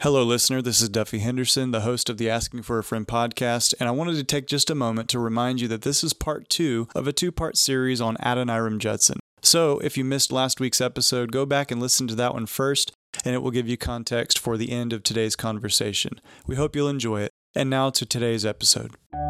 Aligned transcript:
Hello, 0.00 0.22
listener. 0.22 0.62
This 0.62 0.80
is 0.80 0.88
Duffy 0.88 1.18
Henderson, 1.18 1.72
the 1.72 1.80
host 1.80 2.08
of 2.08 2.18
the 2.18 2.30
Asking 2.30 2.62
for 2.62 2.78
a 2.78 2.84
Friend 2.84 3.04
podcast, 3.06 3.74
and 3.80 3.88
I 3.88 3.92
wanted 3.92 4.14
to 4.14 4.22
take 4.22 4.46
just 4.46 4.70
a 4.70 4.76
moment 4.76 5.08
to 5.10 5.18
remind 5.18 5.60
you 5.60 5.66
that 5.68 5.82
this 5.82 6.04
is 6.04 6.12
part 6.12 6.48
two 6.48 6.86
of 6.94 7.08
a 7.08 7.12
two 7.12 7.32
part 7.32 7.56
series 7.56 8.00
on 8.00 8.16
Adoniram 8.18 8.78
Judson. 8.78 9.18
So, 9.42 9.78
if 9.80 9.96
you 9.96 10.04
missed 10.04 10.30
last 10.30 10.60
week's 10.60 10.80
episode, 10.80 11.32
go 11.32 11.44
back 11.44 11.72
and 11.72 11.80
listen 11.80 12.06
to 12.08 12.14
that 12.14 12.34
one 12.34 12.46
first, 12.46 12.92
and 13.24 13.34
it 13.34 13.38
will 13.38 13.50
give 13.50 13.66
you 13.68 13.76
context 13.76 14.38
for 14.38 14.56
the 14.56 14.70
end 14.70 14.92
of 14.92 15.02
today's 15.02 15.34
conversation. 15.34 16.20
We 16.46 16.54
hope 16.54 16.76
you'll 16.76 16.88
enjoy 16.88 17.22
it. 17.22 17.32
And 17.56 17.68
now 17.68 17.90
to 17.90 18.06
today's 18.06 18.46
episode. 18.46 18.92
Well, 19.12 19.24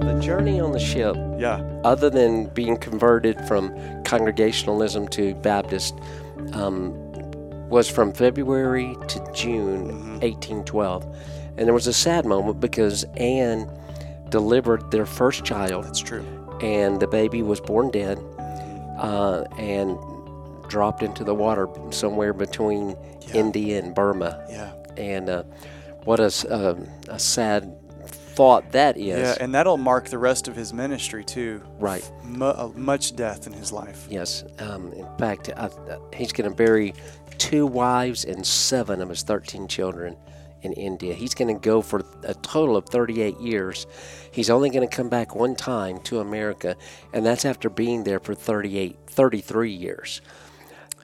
the 0.00 0.18
journey 0.22 0.60
on 0.60 0.72
the 0.72 0.78
ship, 0.80 1.14
Yeah. 1.38 1.60
other 1.84 2.08
than 2.08 2.46
being 2.54 2.78
converted 2.78 3.38
from 3.46 3.70
Congregationalism 4.04 5.08
to 5.08 5.34
Baptist, 5.36 5.94
um, 6.54 6.94
was 7.68 7.88
from 7.88 8.12
February 8.12 8.96
to 9.08 9.18
June 9.32 10.20
1812. 10.20 11.04
And 11.56 11.66
there 11.66 11.74
was 11.74 11.86
a 11.86 11.92
sad 11.92 12.26
moment 12.26 12.60
because 12.60 13.04
Anne 13.16 13.70
delivered 14.28 14.90
their 14.90 15.06
first 15.06 15.44
child, 15.44 15.84
That's 15.84 16.00
true. 16.00 16.24
and 16.60 17.00
the 17.00 17.06
baby 17.06 17.42
was 17.42 17.60
born 17.60 17.90
dead 17.90 18.18
uh, 18.98 19.44
and 19.58 19.96
dropped 20.68 21.02
into 21.02 21.22
the 21.24 21.34
water 21.34 21.68
somewhere 21.90 22.32
between 22.32 22.96
Yeah. 23.28 23.34
India 23.36 23.78
and 23.82 23.94
Burma. 23.94 24.44
Yeah. 24.50 24.72
And 24.96 25.28
uh, 25.28 25.42
what 26.04 26.20
a, 26.20 26.24
s- 26.24 26.44
a 26.44 27.18
sad 27.18 27.72
thought 28.34 28.72
that 28.72 28.96
is. 28.96 29.06
Yeah, 29.06 29.36
and 29.40 29.54
that'll 29.54 29.76
mark 29.76 30.08
the 30.08 30.18
rest 30.18 30.48
of 30.48 30.56
his 30.56 30.72
ministry, 30.72 31.24
too. 31.24 31.62
Right. 31.78 32.08
Mu- 32.24 32.46
uh, 32.46 32.70
much 32.74 33.14
death 33.16 33.46
in 33.46 33.52
his 33.52 33.72
life. 33.72 34.06
Yes. 34.10 34.44
Um, 34.58 34.92
in 34.92 35.06
fact, 35.18 35.50
I, 35.56 35.66
uh, 35.66 35.98
he's 36.14 36.32
going 36.32 36.48
to 36.50 36.56
bury 36.56 36.94
two 37.38 37.66
wives 37.66 38.24
and 38.24 38.46
seven 38.46 39.00
of 39.00 39.08
his 39.08 39.22
13 39.22 39.68
children 39.68 40.16
in 40.62 40.72
India. 40.72 41.14
He's 41.14 41.34
going 41.34 41.54
to 41.54 41.60
go 41.60 41.82
for 41.82 42.02
a 42.22 42.34
total 42.34 42.76
of 42.76 42.86
38 42.88 43.38
years. 43.38 43.86
He's 44.32 44.50
only 44.50 44.70
going 44.70 44.88
to 44.88 44.96
come 44.96 45.08
back 45.08 45.34
one 45.34 45.54
time 45.54 45.98
to 46.04 46.20
America, 46.20 46.76
and 47.12 47.24
that's 47.24 47.44
after 47.44 47.68
being 47.68 48.04
there 48.04 48.18
for 48.20 48.34
38, 48.34 48.96
33 49.06 49.70
years. 49.72 50.20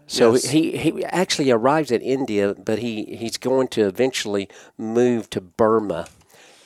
So 0.07 0.33
Yes. 0.33 0.47
he, 0.49 0.77
he 0.77 1.05
actually 1.05 1.51
arrives 1.53 1.93
at 1.93 2.03
India, 2.03 2.55
but 2.55 2.81
he, 2.81 3.05
he's 3.17 3.37
going 3.37 3.69
to 3.69 3.83
eventually 3.87 4.49
move 4.77 5.31
to 5.31 5.41
Burma. 5.41 6.09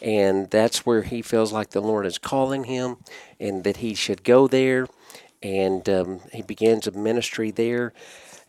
And 0.05 0.51
that's 0.51 0.85
where 0.85 1.01
he 1.01 1.23
feels 1.23 1.51
like 1.51 1.71
the 1.71 1.81
Lord 1.81 2.05
is 2.05 2.19
calling 2.19 2.65
him 2.65 2.99
and 3.41 3.65
that 3.65 3.79
he 3.79 3.95
should 3.95 4.23
go 4.23 4.47
there. 4.47 4.87
And 5.43 5.89
um, 5.89 6.21
he 6.31 6.43
begins 6.43 6.87
a 6.87 6.93
ministry 6.93 7.51
there 7.51 7.95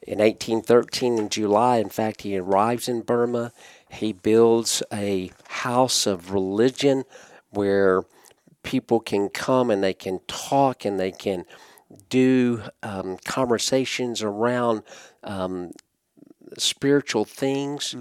in 0.05 0.19
1813 0.19 1.17
in 1.17 1.29
July. 1.29 1.77
In 1.77 1.87
fact, 1.87 2.23
he 2.23 2.37
arrives 2.37 2.89
in 2.89 3.03
Burma. 3.03 3.53
He 3.89 4.11
builds 4.11 4.83
a 4.91 5.31
house 5.47 6.05
of 6.05 6.33
religion 6.33 7.05
where 7.51 8.03
people 8.63 8.99
can 8.99 9.29
come 9.29 9.69
and 9.69 9.81
they 9.81 9.93
can 9.93 10.19
talk 10.27 10.83
and 10.83 10.99
they 10.99 11.11
can 11.11 11.45
do 12.09 12.63
um, 12.83 13.17
conversations 13.23 14.21
around 14.21 14.83
um, 15.23 15.71
spiritual 16.57 17.23
things. 17.23 17.95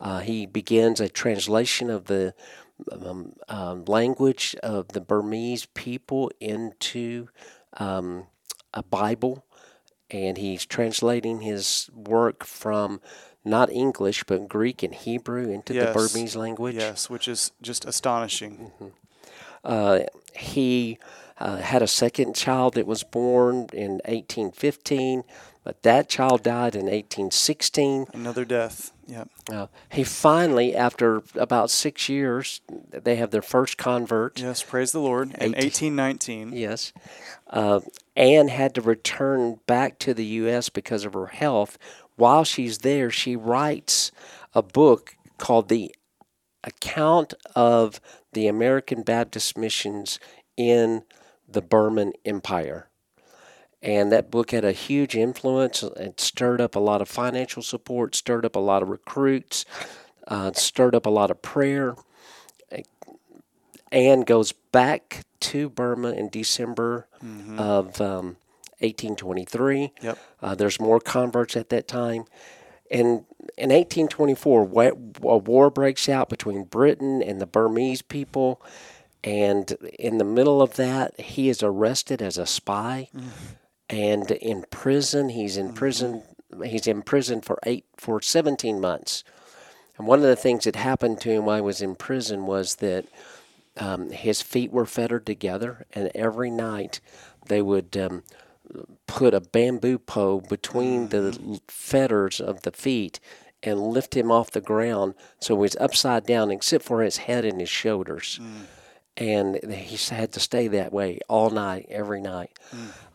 Uh, 0.00 0.20
he 0.20 0.46
begins 0.46 1.00
a 1.00 1.08
translation 1.08 1.90
of 1.90 2.04
the 2.04 2.34
um, 2.92 3.32
um, 3.48 3.84
language 3.86 4.54
of 4.62 4.88
the 4.88 5.00
Burmese 5.00 5.66
people 5.74 6.30
into 6.40 7.28
um, 7.78 8.26
a 8.74 8.82
Bible, 8.82 9.44
and 10.10 10.38
he's 10.38 10.66
translating 10.66 11.40
his 11.40 11.88
work 11.94 12.44
from 12.44 13.00
not 13.44 13.70
English 13.70 14.24
but 14.24 14.48
Greek 14.48 14.82
and 14.82 14.94
Hebrew 14.94 15.50
into 15.50 15.72
Yes. 15.74 15.86
the 15.86 15.92
Burmese 15.94 16.36
language. 16.36 16.74
Yes, 16.76 17.08
which 17.08 17.26
is 17.28 17.52
just 17.62 17.84
astonishing. 17.84 18.70
Uh, 19.64 20.00
he 20.34 20.98
uh, 21.38 21.56
had 21.56 21.82
a 21.82 21.86
second 21.86 22.34
child 22.34 22.74
that 22.74 22.86
was 22.86 23.02
born 23.02 23.66
in 23.72 23.92
1815, 24.06 25.24
but 25.64 25.82
that 25.82 26.08
child 26.08 26.42
died 26.42 26.74
in 26.74 26.86
1816. 26.86 28.06
Another 28.12 28.44
death. 28.44 28.92
Yeah. 29.06 29.24
Uh, 29.50 29.66
he 29.90 30.04
finally, 30.04 30.74
after 30.74 31.22
about 31.34 31.70
six 31.70 32.08
years, 32.08 32.60
they 32.90 33.16
have 33.16 33.30
their 33.30 33.42
first 33.42 33.76
convert. 33.76 34.40
Yes, 34.40 34.62
praise 34.62 34.92
the 34.92 35.00
Lord. 35.00 35.28
In 35.32 35.52
1819. 35.52 36.52
Yes. 36.52 36.92
Uh, 37.48 37.80
Anne 38.16 38.48
had 38.48 38.74
to 38.76 38.80
return 38.80 39.60
back 39.66 39.98
to 40.00 40.14
the 40.14 40.24
U.S. 40.24 40.68
because 40.68 41.04
of 41.04 41.14
her 41.14 41.26
health. 41.26 41.76
While 42.16 42.44
she's 42.44 42.78
there, 42.78 43.10
she 43.10 43.34
writes 43.36 44.12
a 44.54 44.62
book 44.62 45.16
called 45.38 45.68
The 45.68 45.94
Account 46.62 47.34
of 47.56 48.00
the 48.32 48.46
American 48.46 49.02
Baptist 49.02 49.56
Missions 49.56 50.20
in 50.56 51.02
the 51.48 51.62
Burman 51.62 52.12
Empire. 52.24 52.89
And 53.82 54.12
that 54.12 54.30
book 54.30 54.50
had 54.50 54.64
a 54.64 54.72
huge 54.72 55.16
influence. 55.16 55.82
It 55.82 56.20
stirred 56.20 56.60
up 56.60 56.76
a 56.76 56.80
lot 56.80 57.00
of 57.00 57.08
financial 57.08 57.62
support, 57.62 58.14
stirred 58.14 58.44
up 58.44 58.54
a 58.54 58.60
lot 58.60 58.82
of 58.82 58.88
recruits, 58.88 59.64
uh, 60.28 60.52
stirred 60.52 60.94
up 60.94 61.06
a 61.06 61.10
lot 61.10 61.30
of 61.30 61.40
prayer. 61.40 61.94
Anne 63.92 64.20
goes 64.20 64.52
back 64.52 65.24
to 65.40 65.68
Burma 65.68 66.10
in 66.10 66.28
December 66.28 67.08
of 67.58 68.00
um, 68.00 68.36
1823. 68.78 69.92
Yep. 70.02 70.18
Uh, 70.40 70.54
there's 70.54 70.78
more 70.80 71.00
converts 71.00 71.56
at 71.56 71.70
that 71.70 71.88
time. 71.88 72.24
And 72.90 73.24
in 73.56 73.70
1824, 73.70 74.92
a 75.22 75.36
war 75.38 75.70
breaks 75.70 76.08
out 76.08 76.28
between 76.28 76.64
Britain 76.64 77.22
and 77.22 77.40
the 77.40 77.46
Burmese 77.46 78.02
people. 78.02 78.62
And 79.22 79.70
in 79.98 80.18
the 80.18 80.24
middle 80.24 80.62
of 80.62 80.76
that, 80.76 81.18
he 81.20 81.48
is 81.48 81.62
arrested 81.62 82.22
as 82.22 82.38
a 82.38 82.46
spy 82.46 83.08
and 83.90 84.30
in 84.30 84.64
prison. 84.70 85.28
He's 85.28 85.56
in 85.56 85.72
prison. 85.72 86.22
He's 86.64 86.86
in 86.86 87.02
prison 87.02 87.42
for 87.42 87.58
eight 87.64 87.84
for 87.96 88.22
17 88.22 88.80
months. 88.80 89.24
And 89.98 90.06
one 90.06 90.20
of 90.20 90.24
the 90.24 90.36
things 90.36 90.64
that 90.64 90.76
happened 90.76 91.20
to 91.20 91.30
him 91.30 91.44
while 91.44 91.56
he 91.56 91.62
was 91.62 91.82
in 91.82 91.94
prison 91.96 92.46
was 92.46 92.76
that 92.76 93.04
um, 93.76 94.10
his 94.10 94.40
feet 94.40 94.72
were 94.72 94.86
fettered 94.86 95.26
together, 95.26 95.86
and 95.92 96.10
every 96.14 96.50
night 96.50 97.00
they 97.46 97.60
would 97.60 97.96
um, 97.96 98.22
put 99.06 99.34
a 99.34 99.40
bamboo 99.40 99.98
pole 99.98 100.40
between 100.40 101.08
the 101.08 101.60
fetters 101.68 102.40
of 102.40 102.62
the 102.62 102.72
feet 102.72 103.20
and 103.62 103.78
lift 103.80 104.16
him 104.16 104.30
off 104.32 104.50
the 104.50 104.60
ground 104.60 105.14
so 105.38 105.54
he 105.54 105.60
was 105.60 105.76
upside 105.76 106.24
down 106.24 106.50
except 106.50 106.84
for 106.84 107.02
his 107.02 107.18
head 107.18 107.44
and 107.44 107.60
his 107.60 107.68
shoulders. 107.68 108.40
And 109.16 109.60
he 109.70 109.96
had 110.14 110.32
to 110.32 110.40
stay 110.40 110.68
that 110.68 110.92
way 110.92 111.18
all 111.28 111.50
night, 111.50 111.86
every 111.90 112.22
night. 112.22 112.58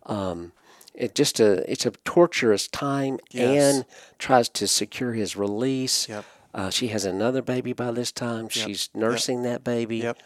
Um, 0.06 0.52
it 0.98 1.16
just 1.16 1.40
a 1.40 1.70
it's 1.72 1.86
a 1.86 1.92
torturous 2.04 2.68
time. 2.68 3.20
Yes. 3.32 3.76
Anne 3.76 3.86
tries 4.20 4.50
to 4.50 4.68
secure 4.68 5.14
his 5.14 5.36
release. 5.36 6.08
Yep. 6.10 6.26
Uh, 6.54 6.70
she 6.70 6.88
has 6.88 7.04
another 7.04 7.42
baby 7.42 7.74
by 7.74 7.92
this 7.92 8.12
time. 8.12 8.48
She's 8.48 8.90
nursing 8.94 9.44
that 9.44 9.64
baby. 9.64 9.98
Yep. 9.98 10.18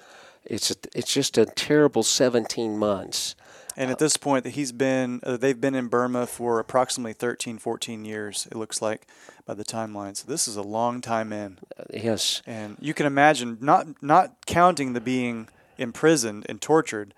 It's 0.45 0.71
a, 0.71 0.75
it's 0.95 1.11
just 1.11 1.37
a 1.37 1.45
terrible 1.45 2.03
17 2.03 2.77
months. 2.77 3.35
And 3.75 3.89
at 3.89 3.97
this 3.99 4.17
point, 4.17 4.43
that 4.43 4.51
he's 4.51 4.71
been, 4.73 5.21
uh, 5.23 5.37
they've 5.37 5.59
been 5.59 5.73
in 5.73 5.87
Burma 5.87 6.27
for 6.27 6.59
approximately 6.59 7.13
13, 7.13 7.59
14 7.59 8.03
years, 8.03 8.45
it 8.51 8.57
looks 8.57 8.81
like, 8.81 9.07
by 9.45 9.53
the 9.53 9.63
timeline. 9.63 10.17
So 10.17 10.25
this 10.27 10.47
is 10.49 10.57
a 10.57 10.61
long 10.61 11.01
time 11.01 11.31
in. 11.31 11.59
Uh, 11.77 11.83
Yes, 11.93 12.41
And 12.45 12.77
you 12.81 12.93
can 12.93 13.05
imagine, 13.05 13.57
not 13.61 13.87
not 14.01 14.45
counting 14.45 14.93
the 14.93 15.01
being 15.01 15.47
imprisoned 15.77 16.45
and 16.49 16.61
tortured, 16.61 17.13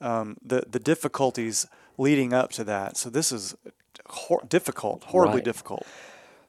um, 0.00 0.38
the, 0.42 0.64
the 0.68 0.78
difficulties 0.78 1.66
leading 1.98 2.32
up 2.32 2.50
to 2.52 2.64
that. 2.64 2.96
So 2.96 3.10
this 3.10 3.32
is 3.32 3.54
hor- 4.06 4.44
difficult, 4.48 5.04
horribly 5.04 5.36
Right. 5.36 5.44
difficult. 5.44 5.86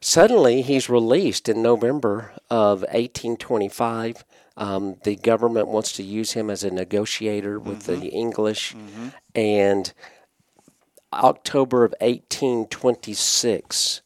Suddenly, 0.00 0.62
he's 0.62 0.88
released 0.88 1.48
in 1.48 1.60
November 1.60 2.32
of 2.48 2.82
1825. 2.90 4.24
Um, 4.56 4.96
the 5.04 5.16
government 5.16 5.68
wants 5.68 5.92
to 5.92 6.02
use 6.02 6.32
him 6.32 6.48
as 6.48 6.64
a 6.64 6.70
negotiator 6.70 7.58
with 7.58 7.84
the 7.84 8.06
English, 8.08 8.74
and 9.34 9.92
October 11.12 11.84
of 11.84 11.94
1826, 12.00 14.00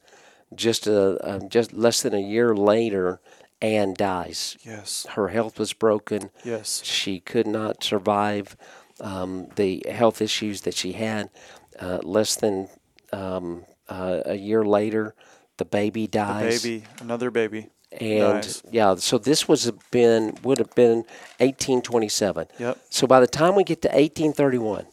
just 0.54 0.86
a, 0.86 1.34
a 1.36 1.40
just 1.48 1.72
less 1.72 2.02
than 2.02 2.14
a 2.14 2.20
year 2.20 2.54
later, 2.56 3.20
Anne 3.60 3.94
dies. 3.94 4.56
Yes. 4.64 5.06
Her 5.10 5.28
health 5.28 5.58
was 5.58 5.72
broken. 5.72 6.30
Yes. 6.44 6.82
She 6.84 7.20
could 7.20 7.46
not 7.46 7.82
survive 7.84 8.56
um, 9.04 9.48
the 9.54 9.84
health 9.88 10.20
issues 10.20 10.62
that 10.62 10.74
she 10.74 10.92
had. 10.92 11.30
Uh, 11.78 11.98
less 12.02 12.36
than 12.36 12.68
um, 13.12 13.64
uh, 13.88 14.20
a 14.26 14.34
year 14.34 14.64
later, 14.64 15.14
the 15.58 15.64
baby 15.64 16.06
dies. 16.06 16.62
Baby, 16.62 16.84
another 17.00 17.30
baby. 17.30 17.68
And 17.92 18.42
dies. 18.42 18.62
yeah, 18.70 18.96
so 18.96 19.18
this 19.18 19.46
was 19.46 19.70
been 19.90 20.36
would 20.42 20.58
have 20.58 20.74
been 20.74 20.98
1827. 21.38 22.48
Yep. 22.58 22.78
So 22.90 23.06
by 23.06 23.20
the 23.20 23.26
time 23.26 23.54
we 23.54 23.62
get 23.62 23.82
to 23.82 23.88
1831, 23.88 24.86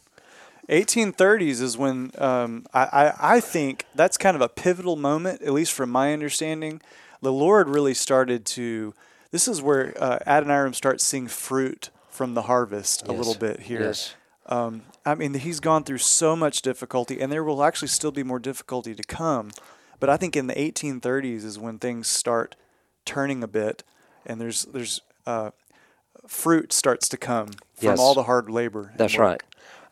1830s 0.68 1.60
is 1.60 1.76
when 1.76 2.12
um, 2.18 2.66
I, 2.72 2.84
I, 2.84 3.34
I 3.36 3.40
think 3.40 3.86
that's 3.94 4.16
kind 4.16 4.36
of 4.36 4.40
a 4.40 4.48
pivotal 4.48 4.96
moment, 4.96 5.42
at 5.42 5.52
least 5.52 5.72
from 5.72 5.90
my 5.90 6.12
understanding. 6.12 6.80
The 7.20 7.32
Lord 7.32 7.68
really 7.68 7.94
started 7.94 8.44
to. 8.46 8.94
This 9.30 9.48
is 9.48 9.62
where 9.62 9.94
uh, 9.98 10.18
Adoniram 10.26 10.74
starts 10.74 11.04
seeing 11.04 11.26
fruit 11.26 11.90
from 12.12 12.34
the 12.34 12.42
harvest 12.42 13.08
a 13.08 13.12
little 13.12 13.34
bit 13.34 13.60
here. 13.60 13.82
Yes. 13.82 14.14
Um, 14.46 14.82
I 15.06 15.14
mean, 15.14 15.34
he's 15.34 15.60
gone 15.60 15.82
through 15.82 15.98
so 15.98 16.36
much 16.36 16.62
difficulty, 16.62 17.20
and 17.20 17.32
there 17.32 17.42
will 17.42 17.64
actually 17.64 17.88
still 17.88 18.12
be 18.12 18.22
more 18.22 18.38
difficulty 18.38 18.94
to 18.94 19.02
come. 19.02 19.50
But 19.98 20.10
I 20.10 20.16
think 20.16 20.36
in 20.36 20.46
the 20.46 20.54
1830s 20.54 21.44
is 21.44 21.58
when 21.58 21.78
things 21.78 22.06
start 22.08 22.54
turning 23.04 23.42
a 23.42 23.48
bit, 23.48 23.82
and 24.26 24.40
there's 24.40 24.64
there's 24.66 25.00
uh, 25.26 25.50
fruit 26.26 26.72
starts 26.72 27.08
to 27.08 27.16
come 27.16 27.48
from 27.74 27.88
Yes. 27.90 27.98
all 27.98 28.14
the 28.14 28.24
hard 28.24 28.50
labor. 28.50 28.92
That's 28.96 29.16
right. 29.18 29.42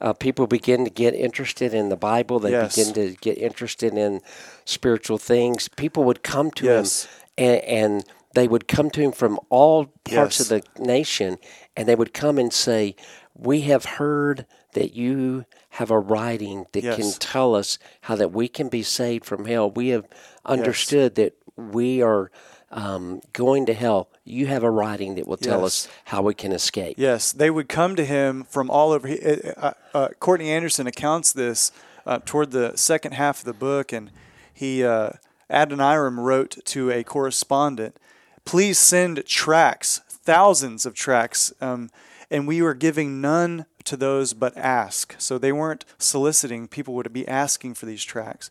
Uh, 0.00 0.12
people 0.14 0.46
begin 0.46 0.84
to 0.84 0.90
get 0.90 1.14
interested 1.14 1.74
in 1.74 1.88
the 1.90 1.96
Bible. 1.96 2.38
They 2.38 2.52
Yes. 2.52 2.74
begin 2.76 2.94
to 2.94 3.16
get 3.20 3.38
interested 3.38 3.94
in 3.94 4.20
spiritual 4.64 5.18
things. 5.18 5.68
People 5.68 6.04
would 6.04 6.22
come 6.22 6.50
to 6.52 6.64
Yes. 6.66 7.04
him, 7.04 7.10
and, 7.38 7.60
and 7.64 8.04
they 8.34 8.46
would 8.48 8.68
come 8.68 8.90
to 8.90 9.00
him 9.00 9.12
from 9.12 9.38
all 9.48 9.86
parts 10.04 10.38
Yes. 10.38 10.40
of 10.40 10.48
the 10.48 10.62
nation, 10.82 11.38
and 11.76 11.88
they 11.88 11.94
would 11.94 12.12
come 12.14 12.38
and 12.38 12.52
say, 12.52 12.94
"We 13.34 13.62
have 13.62 13.84
heard 13.84 14.46
that 14.74 14.94
you 14.94 15.44
have 15.70 15.90
a 15.90 15.98
writing 15.98 16.66
that 16.72 16.82
can 16.96 17.10
tell 17.18 17.54
us 17.56 17.78
how 18.02 18.14
that 18.16 18.32
we 18.32 18.46
can 18.48 18.68
be 18.68 18.82
saved 18.82 19.24
from 19.24 19.46
hell. 19.46 19.70
We 19.70 19.88
have 19.88 20.06
understood 20.44 21.14
that 21.16 21.34
we 21.56 22.02
are." 22.02 22.30
Um, 22.72 23.20
going 23.32 23.66
to 23.66 23.74
hell, 23.74 24.08
you 24.22 24.46
have 24.46 24.62
a 24.62 24.70
writing 24.70 25.16
that 25.16 25.26
will 25.26 25.36
tell 25.36 25.64
us 25.64 25.88
how 26.04 26.22
we 26.22 26.34
can 26.34 26.52
escape. 26.52 26.94
Yes, 26.98 27.32
they 27.32 27.50
would 27.50 27.68
come 27.68 27.96
to 27.96 28.04
him 28.04 28.44
from 28.44 28.70
all 28.70 28.92
over. 28.92 29.08
uh, 29.08 29.36
Uh, 29.56 29.72
uh, 29.92 30.08
Courtney 30.20 30.52
Anderson 30.52 30.86
accounts 30.86 31.32
this 31.32 31.72
uh, 32.06 32.20
toward 32.24 32.52
the 32.52 32.76
second 32.76 33.14
half 33.14 33.40
of 33.40 33.44
the 33.44 33.52
book, 33.52 33.92
and 33.92 34.12
he 34.54 34.84
uh, 34.84 35.10
Adoniram 35.50 36.20
wrote 36.20 36.58
to 36.66 36.92
a 36.92 37.02
correspondent, 37.02 37.96
"Please 38.44 38.78
send 38.78 39.24
tracts, 39.26 40.00
thousands 40.08 40.86
of 40.86 40.94
tracts. 40.94 41.52
um, 41.60 41.90
and 42.32 42.46
we 42.46 42.62
were 42.62 42.74
giving 42.74 43.20
none 43.20 43.66
to 43.84 43.96
those 43.96 44.34
but 44.34 44.56
ask." 44.56 45.14
So 45.18 45.38
they 45.38 45.52
weren't 45.52 45.84
soliciting; 45.98 46.68
people 46.68 46.94
would 46.94 47.12
be 47.12 47.26
asking 47.26 47.74
for 47.74 47.86
these 47.86 48.04
tracts. 48.04 48.50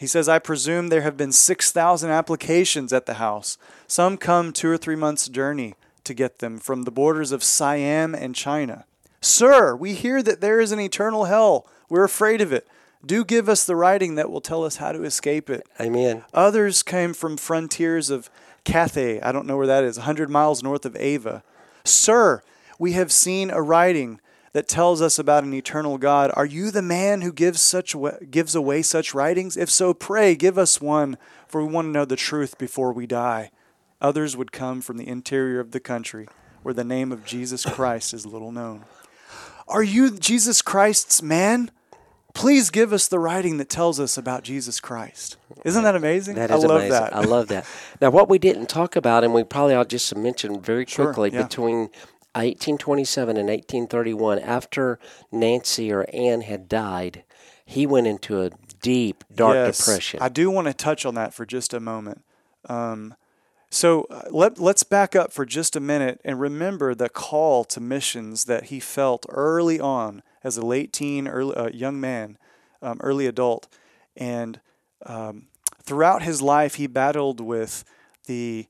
He 0.00 0.06
says, 0.06 0.30
I 0.30 0.38
presume 0.38 0.88
there 0.88 1.02
have 1.02 1.18
been 1.18 1.30
6,000 1.30 2.10
applications 2.10 2.90
at 2.90 3.04
the 3.04 3.14
house. 3.14 3.58
Some 3.86 4.16
come 4.16 4.50
two 4.50 4.70
or 4.70 4.78
three 4.78 4.96
months' 4.96 5.28
journey 5.28 5.74
to 6.04 6.14
get 6.14 6.38
them 6.38 6.58
from 6.58 6.84
the 6.84 6.90
borders 6.90 7.32
of 7.32 7.44
Siam 7.44 8.14
and 8.14 8.34
China. 8.34 8.86
Sir, 9.20 9.76
we 9.76 9.92
hear 9.92 10.22
that 10.22 10.40
there 10.40 10.58
is 10.58 10.72
an 10.72 10.80
eternal 10.80 11.26
hell. 11.26 11.66
We're 11.90 12.04
afraid 12.04 12.40
of 12.40 12.50
it. 12.50 12.66
Do 13.04 13.26
give 13.26 13.46
us 13.46 13.64
the 13.64 13.76
writing 13.76 14.14
that 14.14 14.30
will 14.30 14.40
tell 14.40 14.64
us 14.64 14.76
how 14.76 14.92
to 14.92 15.04
escape 15.04 15.50
it. 15.50 15.66
Amen. 15.78 16.24
Others 16.32 16.82
came 16.82 17.12
from 17.12 17.36
frontiers 17.36 18.08
of 18.08 18.30
Cathay, 18.64 19.20
I 19.20 19.32
don't 19.32 19.46
know 19.46 19.56
where 19.56 19.66
that 19.66 19.84
is, 19.84 19.98
100 19.98 20.30
miles 20.30 20.62
north 20.62 20.84
of 20.84 20.96
Ava. 20.96 21.42
Sir, 21.84 22.42
we 22.78 22.92
have 22.92 23.12
seen 23.12 23.50
a 23.50 23.62
writing 23.62 24.20
that 24.52 24.68
tells 24.68 25.00
us 25.00 25.18
about 25.18 25.44
an 25.44 25.54
eternal 25.54 25.98
God. 25.98 26.30
Are 26.34 26.46
you 26.46 26.70
the 26.70 26.82
man 26.82 27.20
who 27.20 27.32
gives 27.32 27.60
such 27.60 27.94
gives 28.30 28.54
away 28.54 28.82
such 28.82 29.14
writings? 29.14 29.56
If 29.56 29.70
so, 29.70 29.94
pray 29.94 30.34
give 30.34 30.58
us 30.58 30.80
one, 30.80 31.16
for 31.46 31.64
we 31.64 31.72
want 31.72 31.86
to 31.86 31.92
know 31.92 32.04
the 32.04 32.16
truth 32.16 32.58
before 32.58 32.92
we 32.92 33.06
die. 33.06 33.50
Others 34.00 34.36
would 34.36 34.50
come 34.50 34.80
from 34.80 34.96
the 34.96 35.06
interior 35.06 35.60
of 35.60 35.72
the 35.72 35.80
country, 35.80 36.26
where 36.62 36.74
the 36.74 36.84
name 36.84 37.12
of 37.12 37.24
Jesus 37.24 37.64
Christ 37.64 38.14
is 38.14 38.26
little 38.26 38.50
known. 38.50 38.84
Are 39.68 39.82
you 39.82 40.18
Jesus 40.18 40.62
Christ's 40.62 41.22
man? 41.22 41.70
Please 42.34 42.70
give 42.70 42.92
us 42.92 43.08
the 43.08 43.18
writing 43.18 43.56
that 43.58 43.68
tells 43.68 43.98
us 44.00 44.16
about 44.16 44.42
Jesus 44.44 44.80
Christ. 44.80 45.36
Isn't 45.64 45.82
that 45.82 45.96
amazing? 45.96 46.36
That 46.36 46.50
is 46.50 46.64
I 46.64 46.66
love 46.68 46.76
amazing. 46.82 46.90
that. 46.90 47.14
I 47.16 47.20
love 47.22 47.48
that. 47.48 47.66
Now, 48.00 48.10
what 48.10 48.28
we 48.28 48.38
didn't 48.38 48.68
talk 48.68 48.96
about, 48.96 49.24
and 49.24 49.34
we 49.34 49.44
probably 49.44 49.74
ought 49.74 49.88
just 49.88 50.14
mention 50.16 50.60
very 50.60 50.86
Sure, 50.86 51.06
quickly, 51.06 51.30
yeah. 51.32 51.42
between 51.42 51.90
1827 52.34 53.36
and 53.36 53.48
1831, 53.48 54.38
after 54.38 54.98
Nancy 55.32 55.92
or 55.92 56.06
Anne 56.12 56.42
had 56.42 56.68
died, 56.68 57.24
he 57.64 57.86
went 57.86 58.06
into 58.06 58.40
a 58.42 58.50
deep, 58.80 59.24
dark 59.34 59.54
Yes, 59.54 59.78
depression. 59.78 60.20
I 60.22 60.28
do 60.28 60.50
want 60.50 60.66
to 60.68 60.74
touch 60.74 61.04
on 61.04 61.14
that 61.16 61.34
for 61.34 61.44
just 61.44 61.74
a 61.74 61.80
moment. 61.80 62.22
Um, 62.68 63.14
so 63.70 64.06
uh, 64.10 64.22
let, 64.30 64.58
let's 64.58 64.82
back 64.82 65.14
up 65.14 65.32
for 65.32 65.46
just 65.46 65.76
a 65.76 65.80
minute 65.80 66.20
and 66.24 66.40
remember 66.40 66.94
the 66.94 67.08
call 67.08 67.64
to 67.64 67.80
missions 67.80 68.44
that 68.46 68.64
he 68.64 68.80
felt 68.80 69.26
early 69.28 69.78
on 69.78 70.22
as 70.42 70.56
a 70.56 70.66
late 70.66 70.92
teen, 70.92 71.28
early, 71.28 71.54
uh, 71.54 71.68
young 71.68 72.00
man, 72.00 72.36
um, 72.82 72.98
early 73.00 73.26
adult. 73.26 73.68
And 74.16 74.60
um, 75.06 75.46
throughout 75.82 76.22
his 76.22 76.42
life, 76.42 76.74
he 76.74 76.88
battled 76.88 77.40
with 77.40 77.84
the, 78.26 78.66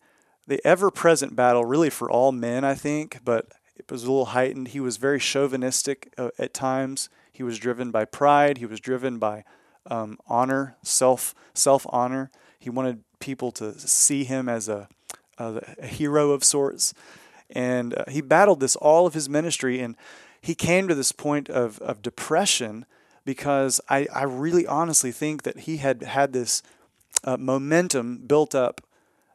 the 0.46 0.60
ever 0.66 0.90
present 0.90 1.34
battle, 1.34 1.64
really 1.64 1.90
for 1.90 2.10
all 2.10 2.30
men, 2.30 2.62
I 2.62 2.74
think, 2.74 3.20
but 3.24 3.46
it 3.76 3.90
was 3.90 4.04
a 4.04 4.10
little 4.10 4.26
heightened. 4.26 4.68
He 4.68 4.80
was 4.80 4.98
very 4.98 5.18
chauvinistic 5.18 6.12
uh, 6.18 6.30
at 6.38 6.52
times. 6.52 7.08
He 7.32 7.42
was 7.42 7.58
driven 7.58 7.90
by 7.90 8.04
pride. 8.04 8.58
He 8.58 8.66
was 8.66 8.80
driven 8.80 9.18
by 9.18 9.44
um, 9.86 10.18
honor, 10.26 10.76
self 10.82 11.34
self 11.54 11.86
honor. 11.88 12.30
He 12.58 12.68
wanted 12.68 13.02
people 13.20 13.52
to 13.52 13.78
see 13.78 14.24
him 14.24 14.48
as 14.48 14.68
a, 14.68 14.88
a, 15.38 15.62
a 15.78 15.86
hero 15.86 16.32
of 16.32 16.42
sorts, 16.42 16.94
and 17.50 17.94
uh, 17.94 18.04
he 18.08 18.20
battled 18.20 18.60
this 18.60 18.76
all 18.76 19.06
of 19.06 19.14
his 19.14 19.28
ministry. 19.28 19.80
And 19.80 19.96
he 20.40 20.54
came 20.54 20.88
to 20.88 20.94
this 20.94 21.12
point 21.12 21.48
of, 21.50 21.78
of 21.80 22.02
depression 22.02 22.86
because 23.24 23.80
I, 23.88 24.06
I 24.14 24.22
really 24.22 24.66
honestly 24.66 25.12
think 25.12 25.42
that 25.42 25.60
he 25.60 25.78
had 25.78 26.02
had 26.02 26.32
this 26.32 26.62
uh, 27.24 27.36
momentum 27.36 28.18
built 28.26 28.54
up 28.54 28.80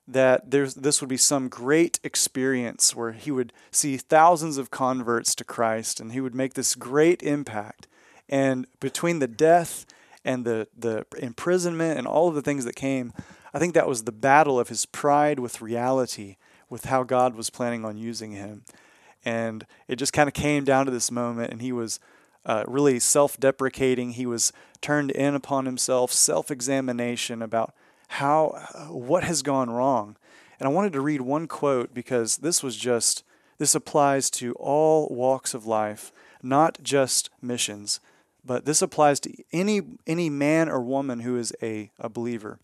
that 0.07 0.51
there's 0.51 0.75
this 0.75 1.01
would 1.01 1.09
be 1.09 1.17
some 1.17 1.49
great 1.49 1.99
experience 2.03 2.95
where 2.95 3.13
he 3.13 3.31
would 3.31 3.51
see 3.71 3.97
thousands 3.97 4.57
of 4.57 4.69
converts 4.69 5.33
to 5.35 5.43
Christ 5.43 5.99
and 5.99 6.11
he 6.11 6.21
would 6.21 6.35
make 6.35 6.53
this 6.53 6.75
great 6.75 7.23
impact. 7.23 7.87
And 8.29 8.67
between 8.79 9.19
the 9.19 9.27
death 9.27 9.85
and 10.23 10.45
the 10.45 10.67
the 10.77 11.05
imprisonment 11.17 11.97
and 11.97 12.07
all 12.07 12.27
of 12.27 12.35
the 12.35 12.43
things 12.43 12.65
that 12.65 12.75
came, 12.75 13.13
I 13.55 13.57
think 13.57 13.73
that 13.73 13.87
was 13.87 14.03
the 14.03 14.11
battle 14.11 14.59
of 14.59 14.67
his 14.67 14.85
pride 14.85 15.39
with 15.39 15.61
reality, 15.61 16.35
with 16.69 16.85
how 16.85 17.03
God 17.03 17.35
was 17.35 17.49
planning 17.49 17.85
on 17.85 17.95
using 17.95 18.33
him. 18.33 18.65
And 19.23 19.65
it 19.87 19.95
just 19.95 20.11
kind 20.11 20.27
of 20.27 20.33
came 20.33 20.65
down 20.65 20.83
to 20.87 20.91
this 20.91 21.09
moment, 21.09 21.53
and 21.53 21.61
he 21.61 21.71
was 21.71 22.01
uh, 22.45 22.65
really 22.67 22.99
self 22.99 23.39
deprecating. 23.39 24.11
He 24.11 24.25
was 24.25 24.51
turned 24.81 25.09
in 25.11 25.35
upon 25.35 25.65
himself, 25.67 26.11
self 26.11 26.51
examination 26.51 27.41
about 27.41 27.73
how, 28.09 28.61
uh, 28.73 28.93
what 28.93 29.23
has 29.23 29.41
gone 29.41 29.69
wrong. 29.69 30.17
And 30.59 30.67
I 30.67 30.71
wanted 30.73 30.91
to 30.91 30.99
read 30.99 31.21
one 31.21 31.47
quote 31.47 31.93
because 31.93 32.35
this 32.37 32.61
was 32.61 32.75
just, 32.75 33.23
this 33.57 33.73
applies 33.73 34.29
to 34.31 34.51
all 34.55 35.07
walks 35.07 35.53
of 35.53 35.65
life, 35.65 36.11
not 36.43 36.83
just 36.83 37.29
missions, 37.41 38.01
but 38.43 38.65
this 38.65 38.81
applies 38.81 39.21
to 39.21 39.33
any, 39.53 39.81
any 40.05 40.29
man 40.29 40.67
or 40.67 40.81
woman 40.81 41.21
who 41.21 41.37
is 41.37 41.53
a, 41.61 41.89
a 41.97 42.09
believer. 42.09 42.59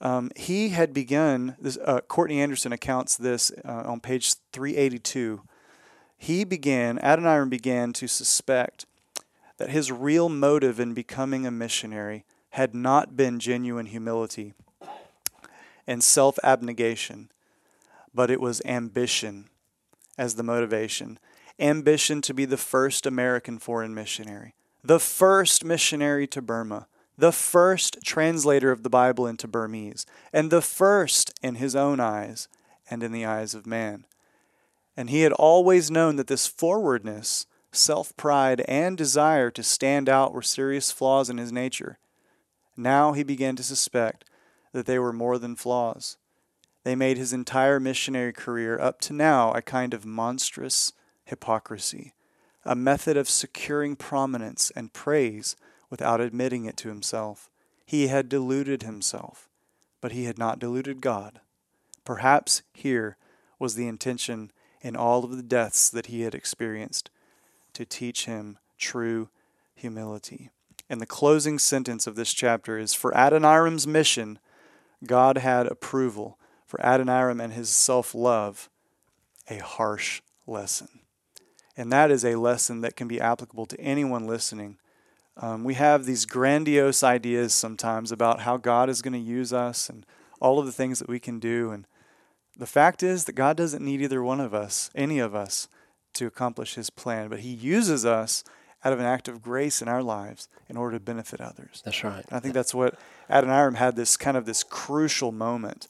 Um, 0.00 0.30
he 0.34 0.70
had 0.70 0.94
begun, 0.94 1.56
this, 1.60 1.76
uh, 1.84 2.00
Courtney 2.02 2.40
Anderson 2.40 2.72
accounts 2.72 3.16
this 3.16 3.52
uh, 3.64 3.82
on 3.84 4.00
page 4.00 4.34
382 4.52 5.42
he 6.20 6.44
began, 6.44 6.98
Adoniram 6.98 7.48
began 7.48 7.94
to 7.94 8.06
suspect 8.06 8.84
that 9.56 9.70
his 9.70 9.90
real 9.90 10.28
motive 10.28 10.78
in 10.78 10.92
becoming 10.92 11.46
a 11.46 11.50
missionary 11.50 12.26
had 12.50 12.74
not 12.74 13.16
been 13.16 13.40
genuine 13.40 13.86
humility 13.86 14.52
and 15.86 16.04
self 16.04 16.38
abnegation, 16.44 17.30
but 18.14 18.30
it 18.30 18.38
was 18.38 18.60
ambition 18.66 19.48
as 20.18 20.34
the 20.34 20.42
motivation. 20.42 21.18
Ambition 21.58 22.20
to 22.20 22.34
be 22.34 22.44
the 22.44 22.58
first 22.58 23.06
American 23.06 23.58
foreign 23.58 23.94
missionary, 23.94 24.54
the 24.84 25.00
first 25.00 25.64
missionary 25.64 26.26
to 26.26 26.42
Burma, 26.42 26.86
the 27.20 27.32
first 27.32 27.98
translator 28.02 28.72
of 28.72 28.82
the 28.82 28.88
Bible 28.88 29.26
into 29.26 29.46
Burmese, 29.46 30.06
and 30.32 30.50
the 30.50 30.62
first 30.62 31.38
in 31.42 31.56
his 31.56 31.76
own 31.76 32.00
eyes 32.00 32.48
and 32.88 33.02
in 33.02 33.12
the 33.12 33.26
eyes 33.26 33.54
of 33.54 33.66
man. 33.66 34.06
And 34.96 35.10
he 35.10 35.20
had 35.20 35.32
always 35.32 35.90
known 35.90 36.16
that 36.16 36.28
this 36.28 36.46
forwardness, 36.46 37.46
self 37.72 38.16
pride, 38.16 38.62
and 38.62 38.96
desire 38.96 39.50
to 39.50 39.62
stand 39.62 40.08
out 40.08 40.32
were 40.32 40.40
serious 40.40 40.90
flaws 40.90 41.28
in 41.28 41.36
his 41.36 41.52
nature. 41.52 41.98
Now 42.74 43.12
he 43.12 43.22
began 43.22 43.54
to 43.56 43.62
suspect 43.62 44.24
that 44.72 44.86
they 44.86 44.98
were 44.98 45.12
more 45.12 45.38
than 45.38 45.56
flaws. 45.56 46.16
They 46.84 46.96
made 46.96 47.18
his 47.18 47.34
entire 47.34 47.78
missionary 47.78 48.32
career 48.32 48.80
up 48.80 48.98
to 49.02 49.12
now 49.12 49.52
a 49.52 49.60
kind 49.60 49.92
of 49.92 50.06
monstrous 50.06 50.94
hypocrisy, 51.26 52.14
a 52.64 52.74
method 52.74 53.18
of 53.18 53.28
securing 53.28 53.94
prominence 53.94 54.72
and 54.74 54.94
praise 54.94 55.54
without 55.90 56.20
admitting 56.20 56.64
it 56.64 56.76
to 56.78 56.88
himself. 56.88 57.50
He 57.84 58.06
had 58.06 58.28
deluded 58.28 58.82
himself, 58.82 59.48
but 60.00 60.12
he 60.12 60.24
had 60.24 60.38
not 60.38 60.58
deluded 60.58 61.00
God. 61.00 61.40
Perhaps 62.04 62.62
here 62.72 63.16
was 63.58 63.74
the 63.74 63.88
intention 63.88 64.50
in 64.80 64.96
all 64.96 65.24
of 65.24 65.36
the 65.36 65.42
deaths 65.42 65.90
that 65.90 66.06
he 66.06 66.22
had 66.22 66.34
experienced 66.34 67.10
to 67.74 67.84
teach 67.84 68.24
him 68.24 68.58
true 68.78 69.28
humility. 69.74 70.50
And 70.88 71.00
the 71.00 71.06
closing 71.06 71.58
sentence 71.58 72.06
of 72.06 72.16
this 72.16 72.32
chapter 72.32 72.78
is 72.78 72.94
For 72.94 73.12
Adoniram's 73.12 73.86
mission, 73.86 74.38
God 75.06 75.38
had 75.38 75.66
approval. 75.66 76.38
For 76.66 76.80
Adoniram 76.80 77.40
and 77.40 77.52
his 77.52 77.68
self 77.68 78.14
love, 78.14 78.70
a 79.48 79.58
harsh 79.58 80.22
lesson. 80.46 81.00
And 81.76 81.92
that 81.92 82.10
is 82.10 82.24
a 82.24 82.36
lesson 82.36 82.80
that 82.82 82.94
can 82.94 83.08
be 83.08 83.20
applicable 83.20 83.66
to 83.66 83.80
anyone 83.80 84.26
listening. 84.26 84.78
Um, 85.40 85.64
we 85.64 85.74
have 85.74 86.04
these 86.04 86.26
grandiose 86.26 87.02
ideas 87.02 87.54
sometimes 87.54 88.12
about 88.12 88.40
how 88.40 88.58
God 88.58 88.90
is 88.90 89.00
going 89.00 89.14
to 89.14 89.18
use 89.18 89.52
us 89.52 89.88
and 89.88 90.04
all 90.38 90.58
of 90.58 90.66
the 90.66 90.72
things 90.72 90.98
that 90.98 91.08
we 91.08 91.18
can 91.18 91.38
do. 91.38 91.70
And 91.70 91.86
the 92.56 92.66
fact 92.66 93.02
is 93.02 93.24
that 93.24 93.32
God 93.32 93.56
doesn't 93.56 93.84
need 93.84 94.02
either 94.02 94.22
one 94.22 94.40
of 94.40 94.52
us, 94.52 94.90
any 94.94 95.18
of 95.18 95.34
us, 95.34 95.68
to 96.14 96.26
accomplish 96.26 96.74
his 96.74 96.90
plan, 96.90 97.28
but 97.28 97.40
he 97.40 97.48
uses 97.48 98.04
us 98.04 98.44
out 98.84 98.92
of 98.92 98.98
an 98.98 99.06
act 99.06 99.28
of 99.28 99.42
grace 99.42 99.80
in 99.80 99.88
our 99.88 100.02
lives 100.02 100.48
in 100.68 100.76
order 100.76 100.98
to 100.98 101.04
benefit 101.04 101.40
others. 101.40 101.82
That's 101.84 102.02
right. 102.02 102.24
And 102.28 102.36
I 102.36 102.40
think 102.40 102.54
that's 102.54 102.74
what 102.74 102.98
Adoniram 103.30 103.76
had 103.76 103.96
this 103.96 104.16
kind 104.16 104.36
of 104.36 104.46
this 104.46 104.62
crucial 104.62 105.32
moment. 105.32 105.86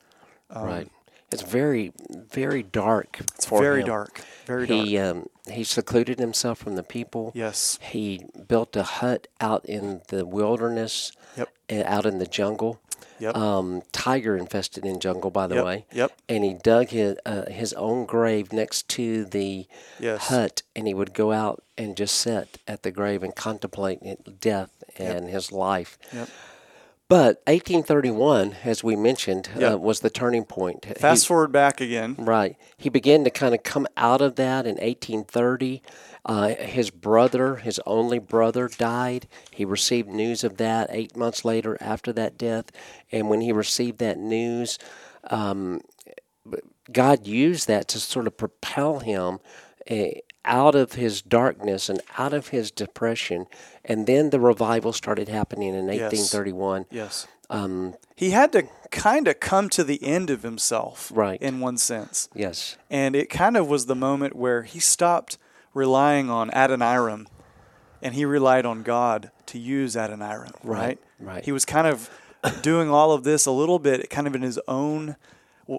Um, 0.51 0.65
right. 0.65 0.89
It's 1.33 1.43
very, 1.43 1.93
very 2.11 2.63
dark. 2.63 3.19
It's 3.21 3.47
for 3.47 3.61
very 3.61 3.81
him. 3.83 3.87
dark. 3.87 4.21
Very 4.47 4.67
He 4.67 4.97
dark. 4.97 5.17
um, 5.17 5.29
he 5.53 5.63
secluded 5.65 6.19
himself 6.19 6.59
from 6.59 6.75
the 6.75 6.83
people. 6.83 7.31
Yes. 7.35 7.79
He 7.83 8.27
built 8.49 8.75
a 8.77 8.83
hut 8.83 9.29
out 9.41 9.65
in 9.65 10.03
the 10.09 10.27
wilderness, 10.27 11.13
Yep. 11.37 11.49
uh, 11.71 11.83
out 11.87 12.05
in 12.07 12.19
the 12.19 12.27
jungle. 12.27 12.81
Yep. 13.21 13.37
Um, 13.37 13.83
tiger 13.93 14.35
infested 14.37 14.85
in 14.87 14.99
jungle, 14.99 15.31
by 15.31 15.47
the 15.47 15.57
Yep, 15.57 15.65
way. 15.65 15.87
yep. 15.93 16.13
And 16.29 16.43
he 16.43 16.55
dug 16.55 16.89
his 16.89 17.17
uh, 17.27 17.51
his 17.51 17.75
own 17.75 18.07
grave 18.07 18.51
next 18.53 18.89
to 18.91 19.25
the 19.27 19.67
Yes. 19.99 20.29
hut, 20.29 20.63
and 20.75 20.87
he 20.89 20.95
would 20.95 21.13
go 21.13 21.31
out 21.31 21.63
and 21.77 21.97
just 21.99 22.15
sit 22.15 22.59
at 22.67 22.83
the 22.83 22.91
grave 22.91 23.23
and 23.23 23.37
contemplate 23.37 24.01
death 24.41 24.71
and 24.97 25.29
his 25.29 25.53
life. 25.53 25.99
Yep. 26.15 26.29
But 27.11 27.43
1831, 27.49 28.55
as 28.63 28.85
we 28.85 28.95
mentioned, 28.95 29.49
Yep. 29.59 29.73
uh, 29.73 29.79
was 29.79 29.99
the 29.99 30.11
turning 30.11 30.45
point. 30.45 30.85
He- 30.85 30.95
Fast 30.95 31.27
forward 31.27 31.51
back 31.51 31.81
again. 31.81 32.15
Right. 32.17 32.55
He 32.77 32.89
began 32.89 33.25
to 33.25 33.31
kind 33.31 33.53
of 33.53 33.65
come 33.65 33.89
out 33.97 34.21
of 34.21 34.37
that 34.37 34.65
in 34.65 34.77
1830. 34.77 35.83
Uh, 36.25 36.51
his 36.55 36.91
brother, 36.91 37.57
his 37.57 37.81
only 37.85 38.21
brother, 38.21 38.69
died. 38.69 39.27
He 39.51 39.65
received 39.65 40.09
news 40.09 40.45
of 40.45 40.57
that 40.59 40.89
eight 40.93 41.17
months 41.17 41.45
later 41.45 41.77
after 41.81 42.13
that 42.13 42.39
death. 42.39 42.67
And 43.11 43.29
when 43.29 43.41
he 43.41 43.51
received 43.51 43.99
that 43.99 44.17
news, 44.17 44.79
um, 45.31 45.81
God 46.93 47.27
used 47.27 47.67
that 47.67 47.89
to 47.89 47.99
sort 47.99 48.29
of 48.29 48.37
propel 48.37 49.01
him 49.01 49.41
uh, 49.91 50.05
out 50.45 50.75
of 50.75 50.93
his 50.95 51.21
darkness 51.23 51.89
and 51.89 52.01
out 52.19 52.33
of 52.33 52.49
his 52.49 52.71
depression. 52.71 53.47
And 53.85 54.07
then 54.07 54.31
the 54.31 54.41
revival 54.41 54.93
started 54.93 55.29
happening 55.29 55.75
in 55.75 55.87
1831. 55.87 56.87
Yes. 56.91 57.27
Um, 57.51 57.95
He 58.17 58.31
had 58.31 58.53
to 58.53 58.63
kind 58.91 59.27
of 59.29 59.41
come 59.41 59.69
to 59.71 59.85
the 59.85 60.03
end 60.05 60.31
of 60.31 60.43
himself, 60.43 61.11
Right. 61.15 61.41
in 61.43 61.61
one 61.61 61.77
sense. 61.79 62.29
yes. 62.35 62.77
And 62.91 63.15
it 63.17 63.29
kind 63.29 63.57
of 63.57 63.69
was 63.69 63.87
the 63.87 63.95
moment 63.97 64.37
where 64.37 64.63
he 64.63 64.79
stopped 64.81 65.37
relying 65.75 66.31
on 66.31 66.51
Adoniram 66.51 67.27
and 68.03 68.15
he 68.15 68.25
relied 68.25 68.65
on 68.67 68.83
God 68.83 69.31
to 69.47 69.59
use 69.59 69.95
Adoniram, 69.97 70.53
right? 70.65 70.99
right. 71.19 71.45
He 71.45 71.53
was 71.53 71.65
kind 71.65 71.87
of 71.87 72.09
doing 72.63 72.89
all 72.89 73.13
of 73.13 73.25
this 73.25 73.47
a 73.47 73.51
little 73.53 73.79
bit 73.79 74.09
kind 74.11 74.27
of 74.27 74.35
in 74.35 74.43
his 74.43 74.59
own 74.67 75.17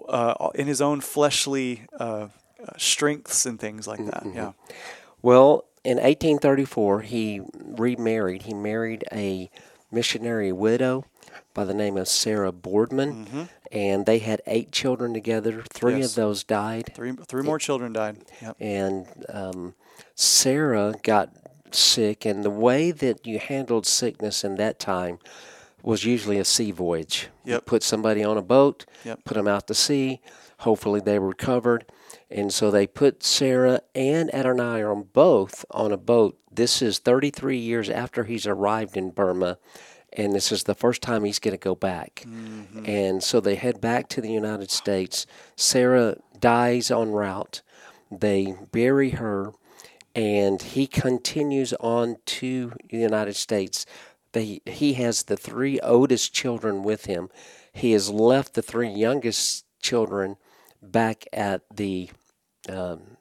uh, 0.08 0.48
in 0.54 0.66
his 0.68 0.80
own 0.80 1.00
fleshly 1.02 1.82
uh, 1.98 2.28
uh, 2.66 2.72
strengths 2.78 3.46
and 3.46 3.58
things 3.58 3.86
like 3.86 4.04
that. 4.06 4.24
Mm-hmm. 4.24 4.36
Yeah. 4.36 4.52
Well, 5.20 5.64
in 5.84 5.96
1834, 5.98 7.00
he 7.02 7.40
remarried. 7.54 8.42
He 8.42 8.54
married 8.54 9.04
a 9.12 9.50
missionary 9.90 10.52
widow 10.52 11.04
by 11.54 11.64
the 11.64 11.74
name 11.74 11.96
of 11.96 12.08
Sarah 12.08 12.52
Boardman, 12.52 13.48
and 13.70 14.06
they 14.06 14.18
had 14.20 14.40
eight 14.46 14.72
children 14.72 15.12
together. 15.12 15.62
Three 15.72 15.92
Mm-hmm. 15.92 16.00
Yes. 16.02 16.10
of 16.10 16.14
those 16.16 16.44
died, 16.44 16.92
Three 16.94 17.12
three 17.28 17.42
more 17.42 17.58
children 17.58 17.92
died. 17.92 18.18
Yep. 18.40 18.56
and 18.60 19.06
um, 19.28 19.74
Sarah 20.14 20.94
got 21.02 21.30
sick. 21.72 22.24
And 22.24 22.44
the 22.44 22.50
way 22.50 22.90
that 22.90 23.26
you 23.26 23.38
handled 23.38 23.86
sickness 23.86 24.44
in 24.44 24.56
that 24.56 24.78
time 24.78 25.18
was 25.82 26.04
usually 26.04 26.38
a 26.38 26.44
sea 26.44 26.70
voyage. 26.70 27.28
You 27.44 27.60
put 27.60 27.82
somebody 27.82 28.22
on 28.22 28.36
a 28.38 28.42
boat, 28.42 28.84
Yep. 29.04 29.24
put 29.24 29.34
them 29.34 29.48
out 29.48 29.66
to 29.66 29.74
sea. 29.74 30.20
Hopefully, 30.58 31.00
they 31.00 31.18
recovered. 31.18 31.84
And 32.32 32.52
so 32.52 32.70
they 32.70 32.86
put 32.86 33.22
Sarah 33.22 33.82
and 33.94 34.30
Adoniram 34.32 35.08
both 35.12 35.66
on 35.70 35.92
a 35.92 35.98
boat. 35.98 36.38
This 36.50 36.80
is 36.80 36.98
33 36.98 37.58
years 37.58 37.90
after 37.90 38.24
he's 38.24 38.46
arrived 38.46 38.96
in 38.96 39.10
Burma, 39.10 39.58
and 40.14 40.32
this 40.32 40.50
is 40.50 40.64
the 40.64 40.74
first 40.74 41.02
time 41.02 41.24
he's 41.24 41.38
going 41.38 41.52
to 41.52 41.58
go 41.58 41.74
back. 41.74 42.24
Mm-hmm. 42.26 42.86
And 42.86 43.22
so 43.22 43.38
they 43.38 43.54
head 43.54 43.82
back 43.82 44.08
to 44.08 44.22
the 44.22 44.32
United 44.32 44.70
States. 44.70 45.26
Sarah 45.56 46.16
dies 46.38 46.90
en 46.90 47.10
route. 47.10 47.60
They 48.10 48.54
bury 48.72 49.10
her, 49.10 49.52
and 50.14 50.60
he 50.60 50.86
continues 50.86 51.74
on 51.80 52.16
to 52.26 52.72
the 52.88 52.98
United 52.98 53.36
States. 53.36 53.84
They, 54.32 54.62
he 54.64 54.94
has 54.94 55.24
the 55.24 55.36
three 55.36 55.78
oldest 55.80 56.32
children 56.32 56.82
with 56.82 57.04
him. 57.04 57.28
He 57.74 57.92
has 57.92 58.08
left 58.08 58.54
the 58.54 58.62
three 58.62 58.88
youngest 58.88 59.66
children 59.82 60.36
back 60.82 61.26
at 61.32 61.62
the 61.74 62.10
um, 62.68 63.16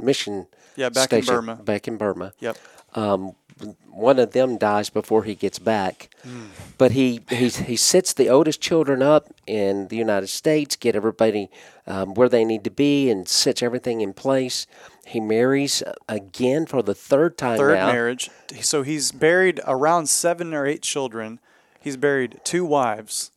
mission 0.00 0.46
Yeah, 0.76 0.88
back 0.88 1.12
in 1.12 1.24
Burma. 1.24 1.56
Back 1.56 1.88
in 1.88 1.96
Burma. 1.96 2.32
Yep. 2.40 2.56
Um, 2.94 3.34
one 3.88 4.18
of 4.18 4.32
them 4.32 4.56
dies 4.58 4.90
before 4.90 5.22
he 5.24 5.34
gets 5.36 5.60
back, 5.60 6.08
Hmm. 6.24 6.46
but 6.76 6.90
he, 6.92 7.20
he 7.28 7.48
he 7.48 7.76
sets 7.76 8.12
the 8.12 8.28
oldest 8.28 8.60
children 8.60 9.00
up 9.02 9.26
in 9.46 9.86
the 9.88 9.96
United 9.96 10.26
States, 10.28 10.74
get 10.74 10.96
everybody 10.96 11.48
um, 11.86 12.14
where 12.14 12.28
they 12.28 12.44
need 12.44 12.64
to 12.64 12.70
be, 12.70 13.08
and 13.10 13.28
sets 13.28 13.62
everything 13.62 14.00
in 14.00 14.12
place. 14.12 14.66
He 15.06 15.20
marries 15.20 15.82
again 16.08 16.66
for 16.66 16.82
the 16.82 16.94
third 16.94 17.38
time 17.38 17.58
Third 17.58 17.74
now. 17.78 17.92
marriage. 17.92 18.30
So 18.60 18.82
he's 18.82 19.12
buried 19.12 19.60
around 19.66 20.08
seven 20.08 20.52
or 20.52 20.66
eight 20.66 20.82
children. 20.82 21.38
He's 21.80 21.96
buried 21.96 22.40
two 22.42 22.64
wives. 22.64 23.30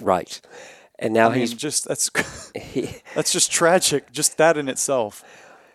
Right, 0.00 0.40
and 1.02 1.12
now 1.12 1.26
I 1.26 1.32
mean, 1.32 1.40
he's 1.40 1.52
just 1.54 1.86
that's 1.86 2.10
he, 2.54 2.96
that's 3.14 3.32
just 3.32 3.52
tragic. 3.52 4.10
Just 4.12 4.38
that 4.38 4.56
in 4.56 4.68
itself. 4.68 5.22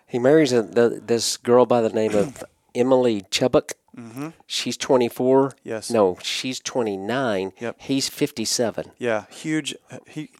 He 0.06 0.18
marries 0.18 0.52
a, 0.52 0.62
the, 0.62 1.02
this 1.04 1.36
girl 1.36 1.66
by 1.66 1.82
the 1.82 1.90
name 1.90 2.14
of 2.14 2.42
Emily 2.74 3.22
Chubbuck. 3.30 3.72
Mm-hmm. 3.96 4.28
She's 4.46 4.76
24. 4.76 5.52
Yes. 5.64 5.90
No, 5.90 6.16
she's 6.22 6.60
29. 6.60 7.52
Yep. 7.60 7.76
He's 7.80 8.08
57. 8.08 8.92
Yeah, 8.98 9.24
huge. 9.30 9.74
He 10.08 10.30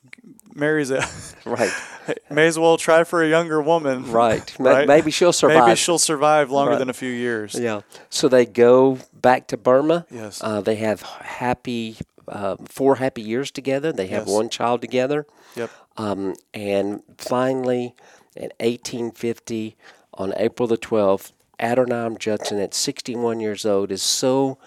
marries 0.54 0.90
a. 0.90 1.04
Right. 1.44 1.70
May 2.30 2.46
as 2.46 2.58
well 2.58 2.76
try 2.76 3.04
for 3.04 3.22
a 3.22 3.28
younger 3.28 3.60
woman. 3.62 4.10
Right. 4.12 4.54
Right? 4.58 4.86
Maybe 4.86 5.10
she'll 5.10 5.32
survive. 5.32 5.64
Maybe 5.66 5.76
she'll 5.76 5.98
survive 5.98 6.50
longer 6.50 6.72
Right. 6.72 6.78
than 6.78 6.90
a 6.90 6.94
few 6.94 7.10
years. 7.10 7.54
Yeah. 7.54 7.80
So 8.10 8.28
they 8.28 8.44
go 8.44 8.98
back 9.14 9.46
to 9.48 9.56
Burma. 9.56 10.04
Yes. 10.10 10.40
Uh, 10.42 10.60
they 10.60 10.76
have 10.76 11.00
happy, 11.02 11.96
uh, 12.30 12.56
four 12.66 12.96
happy 12.96 13.22
years 13.22 13.50
together. 13.50 13.92
They 13.92 14.06
have 14.08 14.26
Yes. 14.26 14.34
one 14.36 14.48
child 14.48 14.80
together. 14.80 15.26
Yep. 15.56 15.70
Um, 15.96 16.34
and 16.54 17.02
finally, 17.18 17.94
in 18.36 18.50
1850, 18.60 19.76
on 20.14 20.32
April 20.36 20.66
the 20.68 20.76
12th, 20.78 21.32
Adoniram 21.60 22.18
Judson, 22.18 22.60
at 22.60 22.74
61 22.74 23.40
years 23.40 23.64
old, 23.66 23.90
is 23.90 24.02
so 24.02 24.58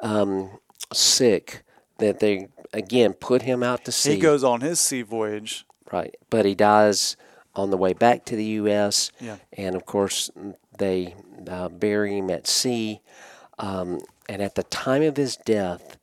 um, 0.00 0.58
sick 0.92 1.62
that 1.98 2.20
they 2.20 2.48
again 2.72 3.12
put 3.14 3.42
him 3.42 3.62
out 3.62 3.84
to 3.84 3.92
sea. 3.92 4.14
He 4.14 4.18
goes 4.20 4.44
on 4.44 4.60
his 4.60 4.80
sea 4.80 5.02
voyage. 5.02 5.64
right, 5.92 6.14
but 6.30 6.44
he 6.44 6.54
dies 6.54 7.16
on 7.54 7.70
the 7.70 7.76
way 7.76 7.92
back 7.94 8.24
to 8.26 8.36
the 8.36 8.44
U.S. 8.60 9.10
Yeah. 9.20 9.36
and 9.54 9.74
of 9.74 9.86
course 9.86 10.30
they 10.78 11.14
uh, 11.48 11.68
bury 11.70 12.18
him 12.18 12.30
at 12.30 12.46
sea. 12.46 13.00
Um, 13.58 14.00
and 14.28 14.42
at 14.42 14.54
the 14.56 14.64
time 14.64 15.02
of 15.02 15.16
his 15.16 15.36
death, 15.36 15.95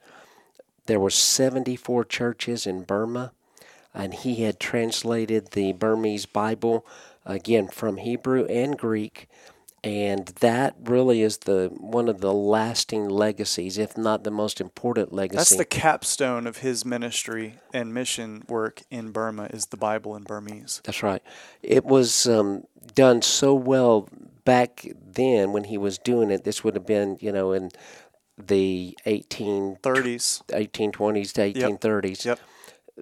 there 0.85 0.99
were 0.99 1.09
74 1.09 2.05
churches 2.05 2.67
in 2.67 2.83
Burma, 2.83 3.31
and 3.93 4.13
he 4.13 4.43
had 4.43 4.59
translated 4.59 5.51
the 5.51 5.73
Burmese 5.73 6.25
Bible 6.25 6.85
again 7.25 7.67
from 7.67 7.97
Hebrew 7.97 8.45
and 8.45 8.77
Greek. 8.77 9.27
And 9.85 10.27
that 10.39 10.75
really 10.81 11.21
is 11.21 11.39
the 11.39 11.69
one 11.75 12.07
of 12.07 12.21
the 12.21 12.33
lasting 12.33 13.09
legacies, 13.09 13.77
if 13.77 13.97
not 13.97 14.23
the 14.23 14.31
most 14.31 14.61
important 14.61 15.11
legacy. 15.11 15.37
That's 15.37 15.57
the 15.57 15.65
capstone 15.65 16.47
of 16.47 16.59
his 16.59 16.85
ministry 16.85 17.55
and 17.73 17.93
mission 17.93 18.43
work 18.47 18.83
in 18.89 19.11
Burma 19.11 19.47
is 19.51 19.65
the 19.67 19.77
Bible 19.77 20.15
in 20.15 20.23
Burmese. 20.23 20.81
That's 20.85 21.03
right. 21.03 21.21
It 21.61 21.83
was 21.83 22.25
um, 22.27 22.63
done 22.95 23.21
so 23.21 23.53
well 23.53 24.07
back 24.45 24.87
then 25.05 25.51
when 25.51 25.65
he 25.65 25.77
was 25.77 25.97
doing 25.97 26.31
it. 26.31 26.45
This 26.45 26.63
would 26.63 26.75
have 26.75 26.85
been, 26.85 27.17
you 27.19 27.33
know, 27.33 27.51
in 27.51 27.69
the 28.37 28.97
18, 29.05 29.77
30s. 29.81 30.41
1820s 30.47 31.31
to 31.33 31.53
1830s. 31.53 32.25
Yep. 32.25 32.39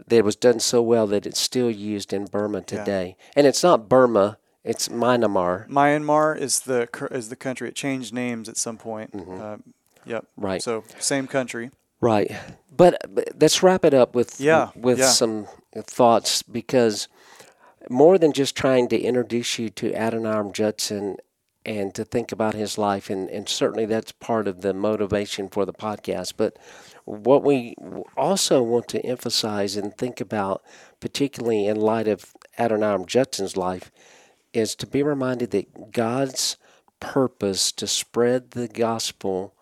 That 0.07 0.23
was 0.23 0.35
done 0.35 0.59
so 0.59 0.81
well 0.81 1.05
that 1.07 1.25
it's 1.25 1.39
still 1.39 1.69
used 1.69 2.13
in 2.13 2.25
Burma 2.25 2.61
today. 2.61 3.17
And 3.35 3.45
it's 3.45 3.61
not 3.61 3.89
Burma, 3.89 4.37
it's 4.63 4.87
Myanmar. 4.87 5.67
Myanmar 5.67 6.37
is 6.37 6.61
the 6.61 6.87
is 7.11 7.27
the 7.29 7.35
country. 7.35 7.67
It 7.67 7.75
changed 7.75 8.13
names 8.13 8.47
at 8.47 8.57
some 8.57 8.77
point. 8.77 9.11
Mm-hmm. 9.11 9.41
Uh, 9.41 9.57
Yep. 10.05 10.25
Right. 10.35 10.61
So 10.61 10.83
same 10.99 11.27
country. 11.27 11.69
Right. 11.99 12.31
But, 12.75 12.97
but 13.13 13.29
let's 13.39 13.61
wrap 13.61 13.85
it 13.85 13.93
up 13.93 14.15
with 14.15 14.39
Yeah, 14.41 14.69
with 14.75 14.99
yeah. 14.99 15.09
some 15.09 15.47
thoughts 15.75 16.41
because 16.41 17.07
more 17.89 18.17
than 18.17 18.31
just 18.33 18.55
trying 18.55 18.87
to 18.89 18.99
introduce 18.99 19.59
you 19.59 19.69
to 19.69 19.91
Adoniram 19.91 20.53
Judson 20.53 21.17
and 21.65 21.93
to 21.93 22.03
think 22.03 22.31
about 22.31 22.53
his 22.53 22.77
life 22.77 23.09
and, 23.09 23.29
and 23.29 23.47
certainly 23.47 23.85
that's 23.85 24.11
part 24.11 24.47
of 24.47 24.61
the 24.61 24.73
motivation 24.73 25.47
for 25.47 25.65
the 25.65 25.73
podcast. 25.73 26.33
But 26.37 26.57
what 27.05 27.43
we 27.43 27.75
also 28.17 28.63
want 28.63 28.87
to 28.89 29.05
emphasize 29.05 29.75
and 29.75 29.95
think 29.95 30.19
about, 30.19 30.63
particularly 30.99 31.67
in 31.67 31.79
light 31.79 32.07
of 32.07 32.33
Adoniram 32.57 33.05
Judson's 33.05 33.57
life, 33.57 33.91
is 34.53 34.75
to 34.75 34.87
be 34.87 35.03
reminded 35.03 35.51
that 35.51 35.91
God's 35.91 36.57
purpose 36.99 37.71
to 37.73 37.87
spread 37.87 38.51
the 38.51 38.67
gospel 38.67 39.55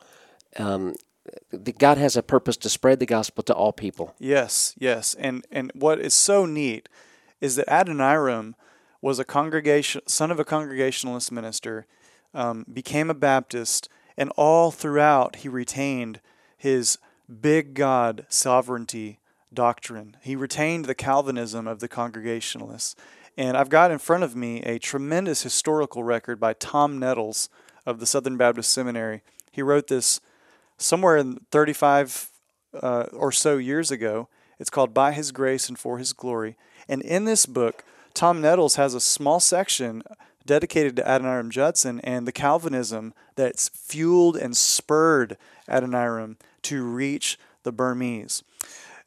um, 0.58 0.96
God 1.78 1.98
has 1.98 2.18
a 2.18 2.24
purpose 2.24 2.58
to 2.58 2.70
spread 2.70 3.00
the 3.00 3.06
gospel 3.06 3.44
to 3.44 3.54
all 3.54 3.72
people. 3.72 4.16
Yes, 4.20 4.74
yes. 4.78 5.14
And 5.14 5.46
and 5.52 5.72
what 5.76 6.00
is 6.00 6.14
so 6.14 6.46
neat 6.46 6.90
is 7.42 7.56
that 7.56 7.68
Adoniram 7.68 8.56
was 9.02 9.20
a 9.20 9.26
congregation 9.26 10.02
son 10.08 10.32
of 10.32 10.40
a 10.40 10.46
congregationalist 10.46 11.32
minister, 11.32 11.86
um, 12.34 12.66
became 12.72 13.10
a 13.10 13.14
Baptist, 13.16 13.90
and 14.18 14.32
all 14.36 14.72
throughout 14.72 15.38
he 15.38 15.50
retained 15.50 16.20
his 16.58 16.98
big 17.42 17.74
God 17.74 18.26
sovereignty 18.30 19.20
doctrine. 19.54 20.18
He 20.22 20.36
retained 20.36 20.86
the 20.86 20.96
Calvinism 20.96 21.68
of 21.68 21.80
the 21.80 21.88
Congregationalists. 21.88 22.96
And 23.38 23.56
I've 23.56 23.70
got 23.70 23.92
in 23.92 24.00
front 24.00 24.24
of 24.24 24.36
me 24.36 24.62
a 24.64 24.80
tremendous 24.80 25.44
historical 25.44 26.04
record 26.04 26.40
by 26.40 26.54
Tom 26.54 27.00
Nettles 27.00 27.50
of 27.86 28.00
the 28.00 28.06
Southern 28.06 28.38
Baptist 28.38 28.72
Seminary. 28.72 29.22
He 29.52 29.62
wrote 29.62 29.88
this 29.88 30.20
somewhere 30.78 31.18
in 31.18 31.40
35 31.52 32.30
uh, 32.82 33.06
or 33.14 33.32
so 33.32 33.58
years 33.58 33.92
ago. 33.92 34.28
It's 34.60 34.70
called 34.70 34.94
By 34.94 35.14
His 35.14 35.32
Grace 35.32 35.70
and 35.70 35.80
For 35.80 35.98
His 35.98 36.12
Glory. 36.12 36.58
And 36.88 37.02
in 37.02 37.26
this 37.26 37.46
book, 37.46 37.86
Tom 38.14 38.42
Nettles 38.42 38.76
has 38.76 38.94
a 38.94 39.00
small 39.00 39.40
section 39.40 40.04
dedicated 40.46 40.96
to 40.96 41.04
Adoniram 41.04 41.50
Judson 41.50 42.00
and 42.02 42.28
the 42.28 42.32
Calvinism 42.32 43.14
that's 43.36 43.70
fueled 43.70 44.36
and 44.36 44.58
spurred 44.58 45.38
Adoniram 45.68 46.38
to 46.64 46.84
reach 46.84 47.38
the 47.64 47.72
Burmese. 47.72 48.44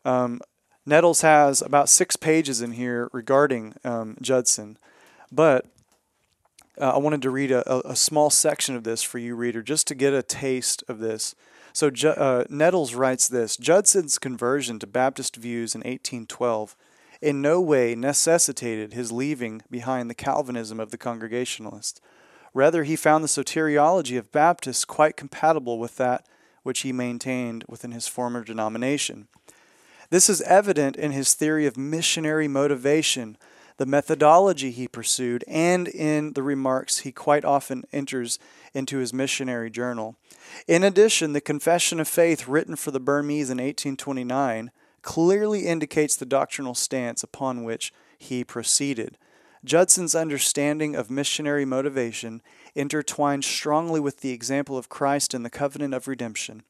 Um, 0.04 0.40
Nettles 0.84 1.22
has 1.22 1.62
about 1.62 1.88
six 1.88 2.16
pages 2.16 2.60
in 2.60 2.72
here 2.72 3.08
regarding 3.12 3.74
um, 3.84 4.16
Judson, 4.20 4.76
but 5.30 5.66
uh, 6.80 6.90
I 6.90 6.98
wanted 6.98 7.22
to 7.22 7.30
read 7.30 7.50
a, 7.50 7.88
a, 7.88 7.94
small 7.94 8.30
section 8.30 8.74
of 8.74 8.82
this 8.82 9.02
for 9.02 9.18
you, 9.18 9.34
reader, 9.36 9.62
just 9.62 9.86
to 9.88 9.94
get 9.94 10.14
a 10.14 10.22
taste 10.22 10.82
of 10.88 10.98
this. 10.98 11.34
So 11.72 11.90
uh, 12.04 12.44
Nettles 12.48 12.94
writes 12.94 13.28
this 13.28 13.56
Judson's 13.56 14.18
conversion 14.18 14.78
to 14.78 14.86
Baptist 14.86 15.36
views 15.36 15.74
in 15.74 15.80
1812 15.80 16.74
in 17.22 17.40
no 17.40 17.60
way 17.60 17.94
necessitated 17.94 18.92
his 18.92 19.12
leaving 19.12 19.62
behind 19.70 20.10
the 20.10 20.14
Calvinism 20.14 20.80
of 20.80 20.90
the 20.90 20.98
Congregationalists. 20.98 22.00
Rather, 22.52 22.82
he 22.82 22.96
found 22.96 23.22
the 23.22 23.28
soteriology 23.28 24.18
of 24.18 24.32
Baptists 24.32 24.84
quite 24.84 25.16
compatible 25.16 25.78
with 25.78 25.96
that 25.96 26.26
which 26.64 26.80
he 26.80 26.92
maintained 26.92 27.64
within 27.68 27.92
his 27.92 28.08
former 28.08 28.44
denomination. 28.44 29.28
This 30.10 30.28
is 30.28 30.42
evident 30.42 30.96
in 30.96 31.12
his 31.12 31.34
theory 31.34 31.64
of 31.64 31.76
missionary 31.76 32.48
motivation, 32.48 33.38
the 33.78 33.86
methodology 33.86 34.70
he 34.70 34.86
pursued, 34.86 35.44
and 35.48 35.88
in 35.88 36.34
the 36.34 36.42
remarks 36.42 36.98
he 36.98 37.12
quite 37.12 37.44
often 37.44 37.84
enters 37.92 38.38
into 38.74 38.98
his 38.98 39.14
missionary 39.14 39.70
journal. 39.70 40.16
In 40.68 40.84
addition, 40.84 41.32
the 41.32 41.40
Confession 41.40 41.98
of 41.98 42.08
Faith 42.08 42.46
written 42.46 42.76
for 42.76 42.90
the 42.90 43.00
Burmese 43.00 43.48
in 43.48 43.58
1829 43.58 44.70
clearly 45.02 45.66
indicates 45.66 46.16
the 46.16 46.24
doctrinal 46.24 46.74
stance 46.74 47.22
upon 47.22 47.64
which 47.64 47.92
he 48.18 48.44
proceeded. 48.44 49.18
Judson's 49.64 50.14
understanding 50.14 50.96
of 50.96 51.10
missionary 51.10 51.64
motivation 51.64 52.42
intertwined 52.74 53.44
strongly 53.44 54.00
with 54.00 54.20
the 54.20 54.32
example 54.32 54.76
of 54.76 54.88
Christ 54.88 55.34
in 55.34 55.44
the 55.44 55.50
covenant 55.50 55.94
of 55.94 56.08
redemption. 56.08 56.62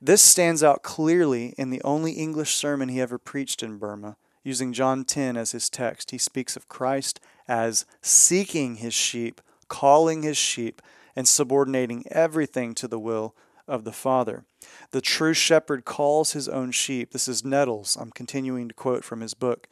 This 0.00 0.22
stands 0.22 0.62
out 0.62 0.82
clearly 0.82 1.54
in 1.56 1.70
the 1.70 1.82
only 1.82 2.12
English 2.12 2.54
sermon 2.54 2.88
he 2.88 3.00
ever 3.00 3.18
preached 3.18 3.62
in 3.62 3.78
Burma. 3.78 4.16
Using 4.42 4.72
John 4.72 5.04
10 5.04 5.36
as 5.36 5.52
his 5.52 5.70
text, 5.70 6.10
he 6.10 6.18
speaks 6.18 6.56
of 6.56 6.68
Christ 6.68 7.20
as 7.46 7.86
seeking 8.02 8.76
his 8.76 8.94
sheep, 8.94 9.40
calling 9.68 10.22
his 10.22 10.36
sheep, 10.36 10.82
and 11.16 11.28
subordinating 11.28 12.04
everything 12.10 12.74
to 12.74 12.88
the 12.88 12.98
will 12.98 13.34
of 13.68 13.84
the 13.84 13.92
Father. 13.92 14.44
The 14.90 15.00
true 15.00 15.34
shepherd 15.34 15.84
calls 15.84 16.32
his 16.32 16.48
own 16.48 16.70
sheep. 16.70 17.12
This 17.12 17.28
is 17.28 17.44
Nettles. 17.44 17.96
I'm 18.00 18.10
continuing 18.10 18.68
to 18.68 18.74
quote 18.74 19.04
from 19.04 19.20
his 19.20 19.34
book 19.34 19.68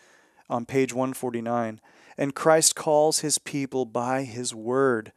on 0.49 0.67
page 0.67 0.93
149. 0.93 1.81
And 2.19 2.35
Christ 2.35 2.75
calls 2.75 3.21
his 3.21 3.39
people 3.39 3.85
by 3.85 4.25
his 4.25 4.55
word. 4.55 5.13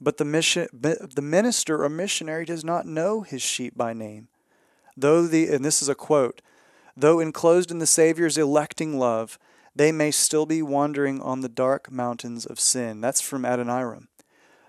But 0.00 0.16
the, 0.16 0.24
mission, 0.24 0.68
the 0.72 1.22
minister 1.22 1.84
or 1.84 1.88
missionary 1.88 2.46
does 2.46 2.64
not 2.64 2.86
know 2.86 3.20
his 3.20 3.42
sheep 3.42 3.76
by 3.76 3.92
name. 3.92 4.28
Though 4.96 5.26
the, 5.26 5.48
and 5.48 5.64
this 5.64 5.82
is 5.82 5.88
a 5.88 5.94
quote, 5.94 6.40
though 6.96 7.20
enclosed 7.20 7.70
in 7.70 7.78
the 7.78 7.86
Savior's 7.86 8.38
electing 8.38 8.98
love, 8.98 9.38
they 9.74 9.92
may 9.92 10.10
still 10.10 10.46
be 10.46 10.62
wandering 10.62 11.20
on 11.20 11.40
the 11.40 11.48
dark 11.48 11.90
mountains 11.90 12.44
of 12.44 12.58
sin. 12.58 13.00
That's 13.00 13.20
from 13.20 13.44
Adoniram. 13.44 14.08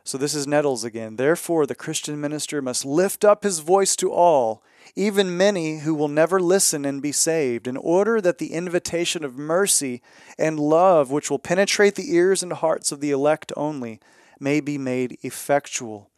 So 0.04 0.18
this 0.18 0.34
is 0.34 0.48
Nettles 0.48 0.84
again. 0.84 1.16
Therefore, 1.16 1.66
the 1.66 1.76
Christian 1.76 2.20
minister 2.20 2.62
must 2.62 2.86
lift 2.86 3.24
up 3.24 3.44
his 3.44 3.60
voice 3.60 3.96
to 3.98 4.12
all, 4.12 4.64
even 4.96 5.38
many 5.38 5.80
who 5.80 5.94
will 5.94 6.08
never 6.08 6.40
listen 6.40 6.86
and 6.86 7.02
be 7.02 7.12
saved, 7.12 7.68
in 7.68 7.78
order 7.78 8.20
that 8.20 8.40
the 8.40 8.54
invitation 8.54 9.24
of 9.24 9.38
mercy 9.38 10.02
and 10.40 10.60
love, 10.60 11.12
which 11.12 11.30
will 11.30 11.40
penetrate 11.40 11.96
the 11.96 12.14
ears 12.14 12.42
and 12.42 12.54
hearts 12.54 12.92
of 12.92 13.00
the 13.00 13.12
elect 13.12 13.54
only, 13.56 14.00
may 14.40 14.60
be 14.60 14.78
made 14.78 15.18
effectual. 15.22 16.10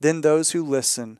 Then 0.00 0.20
those 0.20 0.52
who 0.52 0.64
listen 0.64 1.18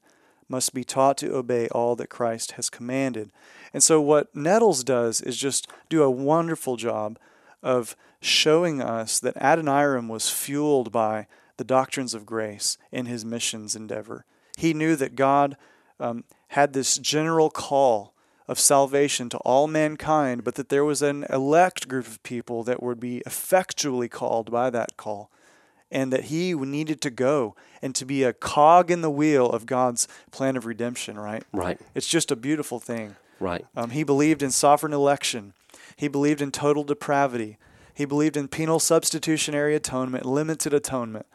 must 0.48 0.72
be 0.72 0.85
taught 0.85 1.18
to 1.18 1.35
obey 1.35 1.68
all 1.68 1.96
that 1.96 2.11
Christ 2.11 2.53
has 2.53 2.70
commanded. 2.70 3.31
And 3.72 3.83
so, 3.83 4.00
what 4.00 4.35
Nettles 4.37 4.85
does 4.85 5.20
is 5.20 5.37
just 5.37 5.68
do 5.88 6.03
a 6.03 6.11
wonderful 6.11 6.77
job 6.77 7.18
of 7.62 7.96
showing 8.20 8.81
us 8.81 9.18
that 9.18 9.37
Adoniram 9.37 10.09
was 10.09 10.31
fueled 10.31 10.92
by 10.92 11.27
the 11.56 11.64
doctrines 11.64 12.14
of 12.14 12.26
grace 12.26 12.78
in 12.90 13.06
his 13.06 13.24
missions 13.24 13.76
endeavor. 13.76 14.24
He 14.56 14.74
knew 14.74 14.96
that 14.96 15.16
God 15.16 15.56
um, 15.98 16.24
had 16.48 16.72
this 16.72 16.98
general 16.98 17.50
call 17.50 18.14
of 18.46 18.58
salvation 18.58 19.28
to 19.30 19.38
all 19.38 19.66
mankind, 19.66 20.44
but 20.44 20.54
that 20.56 20.68
there 20.68 20.84
was 20.84 21.02
an 21.02 21.24
elect 21.30 21.88
group 21.88 22.06
of 22.06 22.22
people 22.22 22.62
that 22.64 22.82
would 22.82 23.00
be 23.00 23.22
effectually 23.26 24.08
called 24.08 24.50
by 24.50 24.70
that 24.70 24.96
call, 24.96 25.30
and 25.90 26.12
that 26.12 26.24
he 26.24 26.54
needed 26.54 27.00
to 27.00 27.10
go 27.10 27.54
and 27.80 27.94
to 27.94 28.04
be 28.04 28.22
a 28.22 28.32
cog 28.32 28.90
in 28.90 29.00
the 29.00 29.10
wheel 29.10 29.48
of 29.48 29.66
God's 29.66 30.08
plan 30.30 30.56
of 30.56 30.66
redemption, 30.66 31.18
right? 31.18 31.44
Right. 31.52 31.80
It's 31.94 32.08
just 32.08 32.30
a 32.30 32.36
beautiful 32.36 32.80
thing. 32.80 33.16
Right. 33.40 33.64
Um, 33.76 33.90
he 33.90 34.04
believed 34.04 34.42
in 34.42 34.50
sovereign 34.50 34.92
election. 34.92 35.54
He 35.96 36.08
believed 36.08 36.42
in 36.42 36.50
total 36.50 36.84
depravity. 36.84 37.58
He 37.94 38.04
believed 38.04 38.36
in 38.36 38.48
penal 38.48 38.80
substitutionary 38.80 39.74
atonement, 39.74 40.26
limited 40.26 40.74
atonement, 40.74 41.26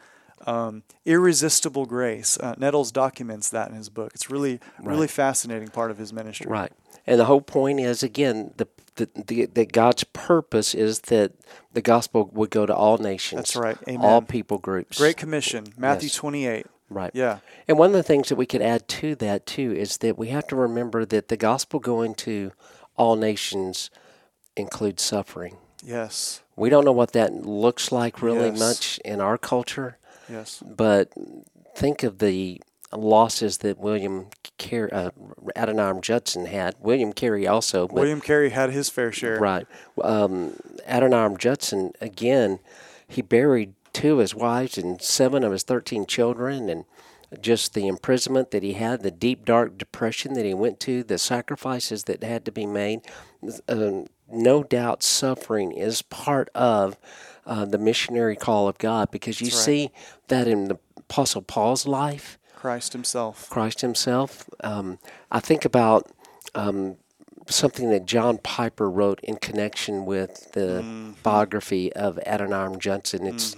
um, 0.46 0.82
irresistible 1.04 1.86
grace. 1.86 2.38
Uh, 2.38 2.54
Nettles 2.58 2.92
documents 2.92 3.50
that 3.50 3.68
in 3.70 3.74
his 3.76 3.88
book. 3.88 4.12
It's 4.14 4.30
really, 4.30 4.60
really 4.82 5.08
fascinating 5.08 5.68
part 5.68 5.90
of 5.90 5.98
his 5.98 6.12
ministry. 6.12 6.46
Right. 6.48 6.72
And 7.06 7.18
the 7.18 7.24
whole 7.24 7.40
point 7.40 7.80
is 7.80 8.02
again 8.02 8.52
the, 8.56 8.68
the, 8.96 9.08
the 9.26 9.46
that 9.46 9.72
God's 9.72 10.04
purpose 10.04 10.74
is 10.74 11.00
that 11.02 11.32
the 11.72 11.80
gospel 11.82 12.30
would 12.32 12.50
go 12.50 12.66
to 12.66 12.74
all 12.74 12.98
nations. 12.98 13.38
That's 13.38 13.56
right. 13.56 13.76
All 13.98 14.22
people 14.22 14.58
groups. 14.58 14.98
Great 14.98 15.16
Commission, 15.16 15.66
Matthew 15.76 16.06
Yes. 16.08 16.16
28. 16.16 16.66
Right. 16.90 17.10
Yeah. 17.14 17.38
And 17.68 17.78
one 17.78 17.88
of 17.90 17.94
the 17.94 18.02
things 18.02 18.28
that 18.28 18.36
we 18.36 18.46
could 18.46 18.62
add 18.62 18.86
to 18.88 19.14
that 19.16 19.46
too 19.46 19.72
is 19.72 19.98
that 19.98 20.18
we 20.18 20.28
have 20.28 20.46
to 20.48 20.56
remember 20.56 21.04
that 21.04 21.28
the 21.28 21.36
gospel 21.36 21.78
going 21.80 22.14
to 22.16 22.52
all 22.96 23.16
nations 23.16 23.90
includes 24.56 25.02
suffering. 25.02 25.56
Yes. 25.82 26.42
We 26.56 26.68
don't 26.68 26.84
know 26.84 26.92
what 26.92 27.12
that 27.12 27.32
looks 27.32 27.90
like 27.92 28.20
really 28.22 28.48
Yes. 28.48 28.58
much 28.58 28.98
in 29.04 29.20
our 29.20 29.38
culture, 29.38 29.96
Yes. 30.30 30.62
but 30.64 31.12
think 31.74 32.02
of 32.02 32.18
the 32.18 32.60
losses 32.92 33.58
that 33.58 33.78
William 33.78 34.26
Car- 34.58 34.90
uh, 34.92 35.10
Adoniram 35.56 36.00
Judson 36.00 36.46
had. 36.46 36.74
William 36.80 37.12
Carey 37.12 37.46
also, 37.46 37.86
but 37.86 37.94
William 37.94 38.20
Carey 38.20 38.50
had 38.50 38.70
his 38.70 38.88
fair 38.88 39.12
share. 39.12 39.38
Right. 39.38 39.66
Um, 40.02 40.56
Adoniram 40.88 41.36
Judson, 41.38 41.92
again, 42.00 42.58
he 43.06 43.22
buried 43.22 43.74
two 43.92 44.14
of 44.14 44.18
his 44.20 44.34
wives 44.34 44.78
and 44.78 45.00
seven 45.00 45.44
of 45.44 45.52
his 45.52 45.62
13 45.62 46.06
children, 46.06 46.68
and 46.68 46.84
just 47.40 47.74
the 47.74 47.86
imprisonment 47.86 48.50
that 48.50 48.62
he 48.62 48.72
had, 48.74 49.02
the 49.02 49.10
deep, 49.10 49.44
dark 49.44 49.78
depression 49.78 50.34
that 50.34 50.44
he 50.44 50.54
went 50.54 50.80
to, 50.80 51.02
the 51.04 51.18
sacrifices 51.18 52.04
that 52.04 52.22
had 52.22 52.44
to 52.44 52.52
be 52.52 52.66
made. 52.66 53.00
Um, 53.68 54.06
no 54.28 54.62
doubt 54.62 55.02
suffering 55.02 55.72
is 55.72 56.02
part 56.02 56.48
of 56.54 56.98
uh, 57.50 57.66
the 57.66 57.78
missionary 57.78 58.36
call 58.36 58.68
of 58.68 58.78
God 58.78 59.10
because 59.10 59.40
you 59.42 59.48
right. 59.48 59.52
see 59.54 59.90
that 60.28 60.46
in 60.48 60.68
the 60.68 60.78
Apostle 60.96 61.42
Paul's 61.42 61.86
life. 61.86 62.38
Christ 62.56 62.92
Himself. 62.94 63.50
Christ 63.50 63.80
Himself. 63.82 64.48
Um, 64.62 64.98
I 65.30 65.40
think 65.40 65.64
about 65.64 66.08
um, 66.54 66.96
something 67.48 67.90
that 67.90 68.06
John 68.06 68.38
Piper 68.38 68.88
wrote 68.88 69.18
in 69.22 69.36
connection 69.36 70.06
with 70.06 70.52
the 70.52 70.82
Mm-hmm. 70.84 71.10
biography 71.22 71.92
of 71.94 72.18
Adoniram 72.26 72.78
Judson. 72.78 73.26
It's 73.26 73.56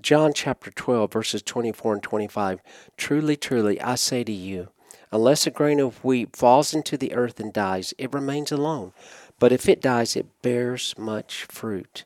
John 0.00 0.32
chapter 0.32 0.70
12, 0.70 1.12
verses 1.12 1.42
24 1.42 1.94
and 1.94 2.02
25. 2.02 2.60
Truly, 2.96 3.36
truly, 3.36 3.80
I 3.80 3.96
say 3.96 4.22
to 4.24 4.32
you, 4.32 4.68
unless 5.10 5.46
a 5.46 5.50
grain 5.50 5.80
of 5.80 6.02
wheat 6.04 6.36
falls 6.36 6.72
into 6.72 6.96
the 6.96 7.12
earth 7.14 7.40
and 7.40 7.52
dies, 7.52 7.92
it 7.98 8.12
remains 8.14 8.52
alone. 8.52 8.92
But 9.38 9.52
if 9.52 9.68
it 9.68 9.80
dies, 9.82 10.14
it 10.16 10.26
bears 10.42 10.94
much 10.96 11.44
fruit. 11.44 12.04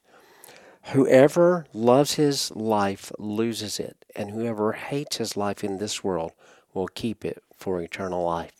Whoever 0.93 1.67
loves 1.73 2.15
his 2.15 2.51
life 2.53 3.11
loses 3.19 3.81
it, 3.81 4.05
and 4.15 4.31
whoever 4.31 4.73
hates 4.73 5.17
his 5.17 5.37
life 5.37 5.65
in 5.65 5.79
this 5.79 6.05
world 6.05 6.33
will 6.75 6.87
keep 6.89 7.25
it 7.25 7.43
for 7.57 7.81
eternal 7.81 8.25
life. 8.25 8.53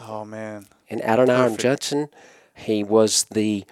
Oh 0.00 0.24
man, 0.24 0.66
And 0.90 1.00
Adoniram. 1.02 1.56
Judson, 1.56 2.08
he 2.54 2.82
was 2.82 3.24
the 3.30 3.64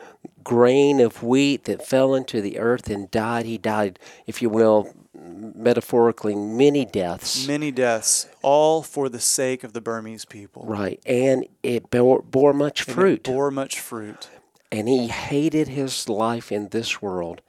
grain 0.44 1.00
of 1.00 1.22
wheat 1.22 1.64
that 1.64 1.84
fell 1.84 2.14
into 2.14 2.40
the 2.40 2.58
earth 2.58 2.88
and 2.88 3.10
died. 3.10 3.44
He 3.46 3.58
died, 3.58 3.98
if 4.26 4.40
you 4.40 4.48
will, 4.48 4.94
metaphorically, 5.12 6.36
many 6.36 6.84
deaths. 6.84 7.46
many 7.48 7.72
deaths, 7.72 8.28
all 8.42 8.82
for 8.82 9.08
the 9.08 9.18
sake 9.18 9.64
of 9.64 9.72
the 9.72 9.80
Burmese 9.80 10.24
people. 10.24 10.64
Right. 10.64 11.00
And 11.04 11.46
it 11.64 11.90
bore, 11.90 12.22
bore 12.22 12.52
much 12.52 12.82
fruit. 12.82 13.24
bore 13.24 13.50
much 13.50 13.80
fruit. 13.80 14.28
and 14.70 14.88
he 14.88 15.08
hated 15.08 15.66
his 15.66 16.08
life 16.08 16.52
in 16.52 16.68
this 16.68 17.02
world, 17.02 17.42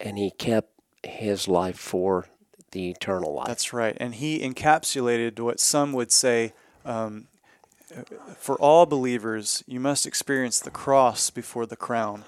and 0.00 0.18
he 0.18 0.30
kept 0.30 0.70
his 1.02 1.48
life 1.48 1.78
for 1.78 2.26
the 2.72 2.90
eternal 2.90 3.34
life. 3.34 3.46
That's 3.46 3.72
right. 3.72 3.96
And 3.98 4.14
he 4.14 4.40
encapsulated 4.40 5.38
what 5.40 5.60
some 5.60 5.92
would 5.92 6.12
say 6.12 6.52
um, 6.84 7.28
for 8.36 8.56
all 8.56 8.86
believers, 8.86 9.62
you 9.66 9.80
must 9.80 10.06
experience 10.06 10.60
the 10.60 10.70
cross 10.70 11.30
before 11.30 11.66
the 11.66 11.76
crown. 11.76 12.24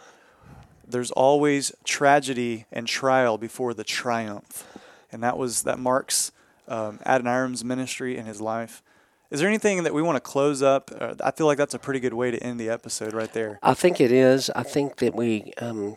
There's 0.86 1.10
always 1.10 1.72
tragedy 1.84 2.66
and 2.72 2.86
trial 2.86 3.38
before 3.38 3.74
the 3.74 3.84
triumph. 3.84 4.66
And 5.10 5.22
that 5.22 5.36
was 5.36 5.62
that 5.62 5.78
marks 5.78 6.32
um, 6.66 7.00
Adoniram's 7.04 7.64
ministry 7.64 8.16
and 8.16 8.26
his 8.26 8.40
life. 8.40 8.82
Is 9.30 9.40
there 9.40 9.48
anything 9.48 9.82
that 9.82 9.92
we 9.92 10.00
want 10.00 10.16
to 10.16 10.20
close 10.20 10.62
up? 10.62 10.90
Uh, 10.98 11.14
I 11.22 11.32
feel 11.32 11.46
like 11.46 11.58
that's 11.58 11.74
a 11.74 11.78
pretty 11.78 12.00
good 12.00 12.14
way 12.14 12.30
to 12.30 12.42
end 12.42 12.58
the 12.58 12.70
episode 12.70 13.12
right 13.12 13.32
there. 13.32 13.58
I 13.62 13.74
think 13.74 14.00
it 14.00 14.10
is. 14.10 14.48
I 14.50 14.62
think 14.62 14.96
that 14.96 15.14
we 15.14 15.52
um, 15.58 15.96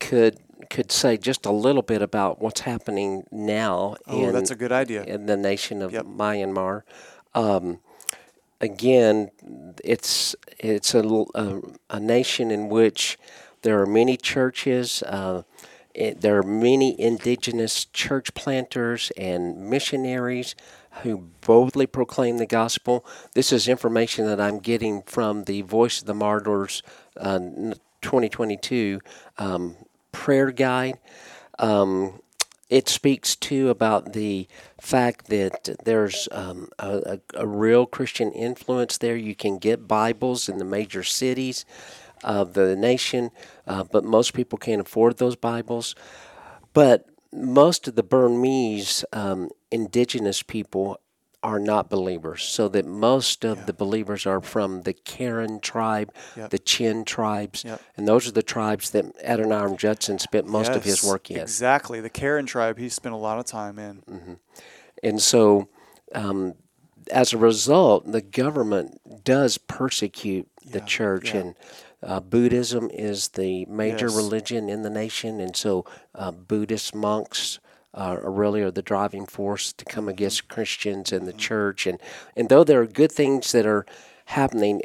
could 0.00 0.38
could 0.70 0.90
say 0.90 1.16
just 1.16 1.44
a 1.46 1.52
little 1.52 1.82
bit 1.82 2.00
about 2.02 2.40
what's 2.40 2.60
happening 2.60 3.24
now 3.30 3.96
Oh, 4.06 4.28
in, 4.28 4.32
that's 4.32 4.50
a 4.50 4.56
good 4.56 4.72
idea. 4.72 5.04
in 5.04 5.26
the 5.26 5.36
nation 5.36 5.82
of 5.82 5.92
Yep. 5.92 6.06
Myanmar. 6.06 6.82
Um, 7.34 7.80
again, 8.60 9.30
it's 9.84 10.34
it's 10.58 10.94
a, 10.94 11.02
a, 11.34 11.60
a 11.90 12.00
nation 12.00 12.50
in 12.50 12.68
which 12.68 13.18
there 13.62 13.80
are 13.80 13.86
many 13.86 14.16
churches. 14.16 15.02
Uh, 15.02 15.42
it, 15.94 16.22
there 16.22 16.38
are 16.38 16.42
many 16.42 16.98
indigenous 17.00 17.84
church 17.84 18.34
planters 18.34 19.12
and 19.16 19.70
missionaries 19.70 20.54
who 21.02 21.28
boldly 21.40 21.86
proclaim 21.86 22.38
the 22.38 22.46
gospel. 22.46 23.04
This 23.34 23.52
is 23.52 23.68
information 23.68 24.26
that 24.26 24.40
I'm 24.40 24.58
getting 24.58 25.02
from 25.02 25.44
the 25.44 25.62
Voice 25.62 26.00
of 26.00 26.06
the 26.06 26.14
Martyrs 26.14 26.82
uh, 27.16 27.38
2022 28.04 29.00
um, 29.38 29.76
prayer 30.12 30.50
guide. 30.50 30.98
Um, 31.58 32.20
it 32.68 32.88
speaks 32.88 33.36
too 33.36 33.70
about 33.70 34.12
the 34.12 34.48
fact 34.80 35.26
that 35.26 35.76
there's 35.84 36.28
um, 36.32 36.68
a, 36.78 37.20
a, 37.34 37.46
real 37.46 37.86
Christian 37.86 38.32
influence 38.32 38.98
there. 38.98 39.16
You 39.16 39.34
can 39.34 39.58
get 39.58 39.86
Bibles 39.86 40.48
in 40.48 40.58
the 40.58 40.64
major 40.64 41.02
cities 41.02 41.64
of 42.24 42.54
the 42.54 42.74
nation, 42.74 43.30
uh, 43.66 43.84
but 43.84 44.04
most 44.04 44.32
people 44.32 44.58
can't 44.58 44.80
afford 44.80 45.18
those 45.18 45.36
Bibles. 45.36 45.94
But 46.72 47.06
most 47.32 47.86
of 47.86 47.96
the 47.96 48.02
Burmese 48.02 49.04
um, 49.12 49.50
indigenous 49.70 50.42
people 50.42 50.98
are 51.44 51.60
not 51.60 51.90
believers, 51.90 52.42
so 52.42 52.68
that 52.68 52.86
most 52.86 53.44
of 53.44 53.66
the 53.66 53.72
believers 53.74 54.24
are 54.26 54.40
from 54.40 54.82
the 54.82 54.94
Karen 54.94 55.60
tribe, 55.60 56.10
Yep. 56.36 56.50
the 56.50 56.58
Chin 56.58 57.04
tribes, 57.04 57.64
Yep. 57.64 57.80
and 57.96 58.08
those 58.08 58.26
are 58.26 58.32
the 58.32 58.42
tribes 58.42 58.90
that 58.90 59.04
Adoniram 59.22 59.76
Judson 59.76 60.18
spent 60.18 60.46
most 60.46 60.70
of 60.72 60.84
his 60.84 61.04
work 61.04 61.30
in. 61.30 61.36
Exactly. 61.38 62.00
The 62.00 62.08
Karen 62.10 62.46
tribe 62.46 62.78
he 62.78 62.88
spent 62.88 63.14
a 63.14 63.18
lot 63.18 63.38
of 63.38 63.44
time 63.44 63.78
in. 63.78 64.38
And 65.02 65.20
so, 65.20 65.68
um, 66.14 66.54
as 67.10 67.34
a 67.34 67.38
result, 67.38 68.10
the 68.10 68.22
government 68.22 69.24
does 69.24 69.58
persecute 69.58 70.48
the 70.64 70.78
Yeah, 70.78 70.84
church, 70.86 71.34
yeah. 71.34 71.40
and 71.40 71.54
uh, 72.02 72.20
Buddhism 72.20 72.88
is 72.90 73.28
the 73.28 73.66
major 73.66 74.06
Yes. 74.06 74.16
religion 74.16 74.70
in 74.70 74.80
the 74.82 74.90
nation, 74.90 75.40
and 75.40 75.54
so 75.54 75.84
uh, 76.14 76.30
Buddhist 76.30 76.94
monks 76.94 77.58
uh, 77.94 78.18
are 78.22 78.30
really 78.30 78.62
are 78.62 78.70
the 78.70 78.82
driving 78.82 79.26
force 79.26 79.72
to 79.72 79.84
come 79.84 80.08
against 80.08 80.48
Christians 80.48 81.12
and 81.12 81.26
the 81.26 81.32
Mm-hmm. 81.32 81.38
church. 81.38 81.86
And 81.86 81.98
and 82.36 82.48
though 82.48 82.64
there 82.64 82.80
are 82.80 82.86
good 82.86 83.12
things 83.12 83.52
that 83.52 83.66
are 83.66 83.86
happening 84.26 84.82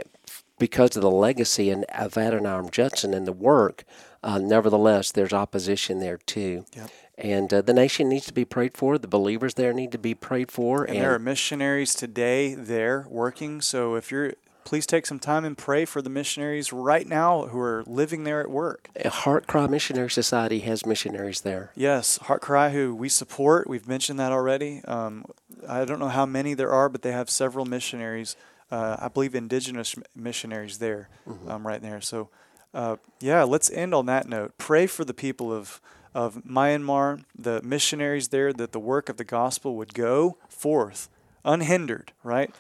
because 0.58 0.96
of 0.96 1.02
the 1.02 1.12
legacy 1.12 1.70
and 1.70 1.86
of 1.86 2.14
Adoniram 2.16 2.70
Judson 2.72 3.14
and 3.14 3.26
the 3.26 3.32
work, 3.34 3.84
uh, 4.24 4.38
nevertheless, 4.38 5.12
there's 5.12 5.34
opposition 5.34 6.00
there 6.00 6.18
too. 6.18 6.66
Yep. 6.76 6.90
And 7.18 7.54
uh, 7.54 7.62
the 7.62 7.74
nation 7.74 8.08
needs 8.10 8.26
to 8.28 8.34
be 8.34 8.46
prayed 8.46 8.78
for. 8.78 8.98
The 8.98 9.08
believers 9.08 9.56
there 9.56 9.74
need 9.74 9.92
to 9.92 9.98
be 9.98 10.16
prayed 10.16 10.52
for. 10.52 10.86
And 10.86 10.98
there 10.98 11.14
are 11.14 11.20
missionaries 11.20 11.94
today 11.94 12.56
there 12.56 13.06
working. 13.10 13.60
So 13.62 13.96
if 13.96 14.10
you're, 14.12 14.34
please 14.64 14.86
take 14.86 15.06
some 15.06 15.20
time 15.20 15.46
and 15.46 15.58
pray 15.58 15.86
for 15.86 16.02
the 16.02 16.10
missionaries 16.10 16.72
right 16.72 17.08
now 17.08 17.48
who 17.48 17.60
are 17.60 17.84
living 17.88 18.24
there 18.24 18.40
at 18.42 18.50
work. 18.50 18.90
Heart 19.06 19.48
Cry 19.48 19.68
Missionary 19.68 20.10
Society 20.10 20.60
has 20.60 20.86
missionaries 20.86 21.42
there. 21.42 21.72
Yes, 21.76 22.18
Heart 22.18 22.42
Cry, 22.42 22.70
who 22.70 22.94
we 22.96 23.10
support. 23.10 23.68
We've 23.70 23.88
mentioned 23.88 24.20
that 24.20 24.32
already. 24.32 24.82
Um, 24.86 25.26
I 25.68 25.86
don't 25.86 26.00
know 26.00 26.10
how 26.10 26.26
many 26.26 26.54
there 26.54 26.72
are, 26.72 26.90
but 26.90 27.02
they 27.02 27.12
have 27.12 27.30
several 27.30 27.66
missionaries. 27.66 28.36
Uh, 28.72 28.98
I 29.00 29.08
believe 29.08 29.34
indigenous 29.34 29.96
missionaries 30.16 30.78
there, 30.78 31.10
um, 31.48 31.66
right 31.66 31.82
there. 31.82 32.02
So, 32.02 32.30
uh, 32.74 32.98
yeah, 33.20 33.44
let's 33.44 33.72
end 33.72 33.96
on 33.96 34.06
that 34.06 34.28
note. 34.28 34.58
Pray 34.58 34.86
for 34.86 35.04
the 35.04 35.14
people 35.14 35.52
of 35.52 35.82
of 36.14 36.44
Myanmar, 36.44 37.24
the 37.38 37.62
missionaries 37.62 38.30
there, 38.30 38.52
that 38.54 38.72
the 38.72 38.80
work 38.80 39.10
of 39.10 39.18
the 39.18 39.24
gospel 39.24 39.76
would 39.76 39.94
go 39.94 40.38
forth 40.48 41.08
unhindered, 41.46 42.12
right? 42.24 42.54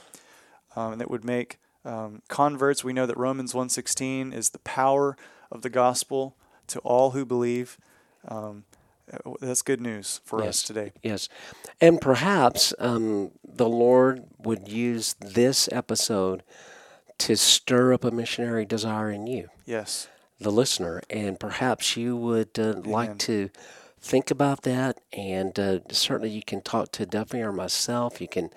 Um, 0.75 0.93
and 0.93 1.01
that 1.01 1.09
would 1.09 1.25
make 1.25 1.59
um, 1.85 2.21
converts. 2.27 2.83
We 2.83 2.93
know 2.93 3.05
that 3.05 3.17
Romans 3.17 3.53
1:16 3.53 4.33
is 4.33 4.49
the 4.51 4.59
power 4.59 5.15
of 5.51 5.61
the 5.61 5.69
gospel 5.69 6.35
to 6.67 6.79
all 6.79 7.11
who 7.11 7.25
believe. 7.25 7.77
Um, 8.27 8.65
uh, 9.11 9.31
that's 9.41 9.61
good 9.63 9.81
news 9.81 10.21
for 10.23 10.43
us 10.43 10.61
today. 10.61 10.91
Yes. 11.01 11.29
And 11.81 11.99
perhaps 11.99 12.73
um, 12.79 13.31
the 13.43 13.67
Lord 13.67 14.25
would 14.37 14.67
use 14.67 15.15
this 15.19 15.67
episode 15.71 16.43
to 17.19 17.35
stir 17.35 17.93
up 17.93 18.03
a 18.03 18.11
missionary 18.11 18.65
desire 18.65 19.09
in 19.09 19.25
you, 19.25 19.49
Yes. 19.65 20.07
the 20.39 20.51
listener. 20.51 21.01
And 21.09 21.39
perhaps 21.39 21.97
you 21.97 22.15
would 22.15 22.57
uh, 22.59 22.75
like 22.85 23.17
to 23.19 23.49
think 24.01 24.31
about 24.31 24.63
that. 24.63 24.99
And 25.13 25.57
uh, 25.59 25.79
certainly 25.91 26.29
you 26.29 26.43
can 26.43 26.61
talk 26.61 26.91
to 26.93 27.05
Duffy 27.05 27.41
or 27.41 27.51
myself. 27.51 28.21
You 28.21 28.27
can 28.27 28.49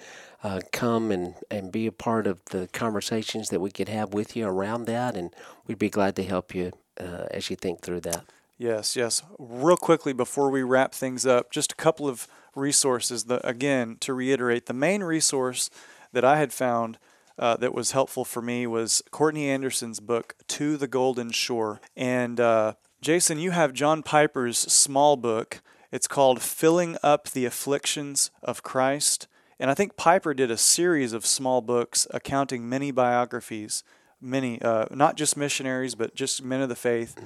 uh, 0.42 0.61
come 0.72 1.11
and, 1.11 1.35
and 1.50 1.70
be 1.70 1.87
a 1.87 1.92
part 1.92 2.26
of 2.26 2.44
the 2.46 2.68
conversations 2.72 3.48
that 3.50 3.61
we 3.61 3.70
could 3.70 3.88
have 3.88 4.14
with 4.14 4.37
you 4.37 4.46
around 4.46 4.87
that. 4.87 5.16
And 5.16 5.35
we'd 5.66 5.78
be 5.78 5.90
glad 5.90 6.16
to 6.16 6.24
help 6.24 6.55
you 6.55 6.72
uh, 7.00 7.26
as 7.31 7.50
you 7.50 7.57
think 7.57 7.81
through 7.81 8.00
that. 8.00 8.24
Yes, 8.59 8.96
yes. 8.96 9.22
Real 9.38 9.76
quickly 9.76 10.12
before 10.12 10.50
we 10.50 10.62
wrap 10.62 10.94
things 10.94 11.26
up, 11.26 11.50
just 11.50 11.72
a 11.72 11.76
couple 11.76 12.09
of 12.09 12.28
resources. 12.55 13.24
The, 13.24 13.44
again, 13.46 13.96
to 14.00 14.14
reiterate, 14.14 14.66
the 14.66 14.74
main 14.74 15.02
resource 15.02 15.68
that 16.12 16.24
I 16.24 16.38
had 16.38 16.52
found 16.52 16.98
uh, 17.38 17.57
that 17.57 17.74
was 17.74 17.92
helpful 17.92 18.24
for 18.24 18.42
me 18.42 18.66
was 18.66 19.02
Courtney 19.11 19.48
Anderson's 19.48 20.00
book, 20.00 20.35
To 20.48 20.76
the 20.76 20.87
Golden 20.87 21.31
Shore. 21.31 21.81
And 21.96 22.38
uh, 22.38 22.74
Jason, 23.03 23.38
you 23.38 23.51
have 23.51 23.73
John 23.73 24.03
Piper's 24.03 24.57
small 24.57 25.17
book. 25.17 25.61
It's 25.91 26.07
called 26.07 26.41
Filling 26.41 26.97
Up 27.03 27.29
the 27.29 27.45
Afflictions 27.45 28.31
of 28.43 28.62
Christ. 28.62 29.27
And 29.59 29.71
I 29.71 29.75
think 29.75 29.97
Piper 29.97 30.33
did 30.33 30.51
a 30.51 30.57
series 30.57 31.12
of 31.12 31.27
small 31.27 31.61
books 31.61 32.07
accounting 32.12 32.69
many 32.69 32.93
biographies 32.93 33.83
many, 34.23 34.62
uh, 34.62 34.87
not 34.93 35.17
just 35.17 35.37
missionaries, 35.37 35.97
but 35.97 36.15
just 36.15 36.43
men 36.45 36.61
of 36.61 36.69
the 36.69 36.77
faith. 36.77 37.17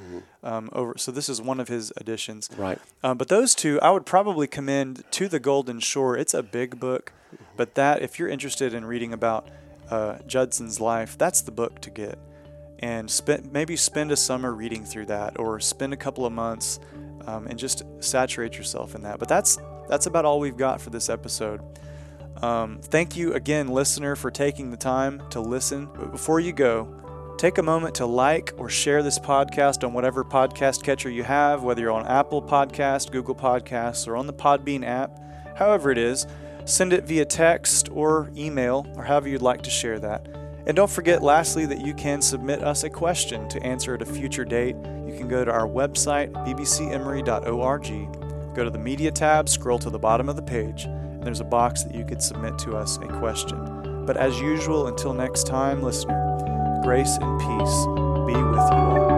Um, 0.43 0.71
over, 0.73 0.95
so 0.97 1.13
this 1.13 1.29
is 1.29 1.43
one 1.43 1.61
of 1.61 1.69
his 1.69 1.93
editions. 2.01 2.49
Right. 2.57 2.79
Um, 3.05 3.19
but 3.19 3.29
those 3.29 3.55
two, 3.55 3.79
I 3.83 3.91
would 3.91 4.07
probably 4.07 4.47
commend 4.47 5.05
to 5.13 5.29
the 5.29 5.39
Golden 5.39 5.79
Shore. 5.81 6.17
It's 6.17 6.33
a 6.33 6.43
big 6.43 6.81
book, 6.81 7.13
but 7.57 7.75
that 7.75 8.01
if 8.01 8.19
you're 8.19 8.29
interested 8.29 8.73
in 8.73 8.87
reading 8.87 9.13
about 9.13 9.49
uh, 9.91 10.21
Judson's 10.27 10.81
life, 10.81 11.19
that's 11.19 11.43
the 11.43 11.53
book 11.53 11.81
to 11.83 11.91
get. 11.91 12.19
And 12.81 13.11
spend 13.11 13.53
maybe 13.53 13.75
spend 13.77 14.13
a 14.13 14.17
summer 14.17 14.53
reading 14.53 14.85
through 14.85 15.07
that, 15.07 15.39
or 15.39 15.61
spend 15.61 15.93
a 15.93 15.97
couple 15.97 16.27
of 16.27 16.33
months 16.33 16.79
um, 17.27 17.47
and 17.47 17.59
just 17.59 17.83
saturate 18.01 18.57
yourself 18.57 18.95
in 18.95 19.03
that. 19.03 19.19
But 19.19 19.29
that's 19.29 19.59
that's 19.89 20.07
about 20.07 20.25
all 20.25 20.41
we've 20.41 20.57
got 20.57 20.81
for 20.81 20.91
this 20.91 21.09
episode. 21.09 21.61
Um, 22.43 22.81
thank 22.83 23.17
you 23.17 23.33
again, 23.33 23.69
listener, 23.69 24.15
for 24.15 24.31
taking 24.31 24.71
the 24.71 24.77
time 24.77 25.23
to 25.31 25.41
listen. 25.41 25.87
But 25.87 26.13
before 26.13 26.39
you 26.39 26.53
go, 26.53 27.35
take 27.39 27.59
a 27.59 27.63
moment 27.63 27.95
to 27.97 28.07
like 28.07 28.53
or 28.59 28.69
share 28.69 29.03
this 29.03 29.19
podcast 29.19 29.85
on 29.85 29.93
whatever 29.93 30.23
podcast 30.25 30.83
catcher 30.83 31.09
you 31.09 31.23
have, 31.23 31.63
whether 31.63 31.81
you're 31.81 31.93
on 31.93 32.07
Apple 32.07 32.43
Podcast, 32.43 33.11
Google 33.11 33.35
Podcasts, 33.35 34.07
or 34.07 34.17
on 34.17 34.27
the 34.27 34.35
Podbean 34.35 34.85
app. 34.85 35.19
However 35.57 35.91
it 35.91 35.99
is, 35.99 36.27
send 36.67 36.93
it 36.93 37.05
via 37.05 37.25
text 37.25 37.89
or 37.91 38.31
email, 38.37 38.87
or 38.97 39.05
however 39.05 39.29
you'd 39.29 39.41
like 39.41 39.63
to 39.63 39.71
share 39.71 39.99
that. 40.01 40.46
And 40.67 40.75
don't 40.75 40.91
forget, 40.91 41.23
lastly, 41.23 41.65
that 41.67 41.81
you 41.81 41.95
can 41.95 42.21
submit 42.21 42.63
us 42.63 42.83
a 42.83 42.91
question 42.91 43.49
to 43.51 43.63
answer 43.63 43.95
at 43.95 44.03
a 44.03 44.07
future 44.07 44.45
date. 44.45 44.75
You 45.07 45.15
can 45.17 45.29
go 45.29 45.45
to 45.45 45.53
our 45.53 45.69
website, 45.69 46.33
bbcemory.org, 46.33 48.55
go 48.55 48.65
to 48.65 48.71
the 48.71 48.79
media 48.79 49.13
tab, 49.13 49.49
scroll 49.49 49.79
to 49.79 49.91
the 49.91 49.99
bottom 49.99 50.29
of 50.29 50.35
the 50.35 50.43
page, 50.43 50.85
and 50.85 51.23
there's 51.23 51.41
a 51.41 51.45
box 51.45 51.85
that 51.85 51.95
you 51.95 52.05
could 52.05 52.21
submit 52.21 52.59
to 52.61 52.77
us 52.77 52.97
a 52.97 53.07
question. 53.07 54.05
But 54.05 54.17
as 54.17 54.41
usual, 54.41 54.89
until 54.89 55.15
next 55.15 55.47
time, 55.47 55.83
listener, 55.83 56.81
grace 56.83 57.17
and 57.21 57.41
peace 57.41 59.16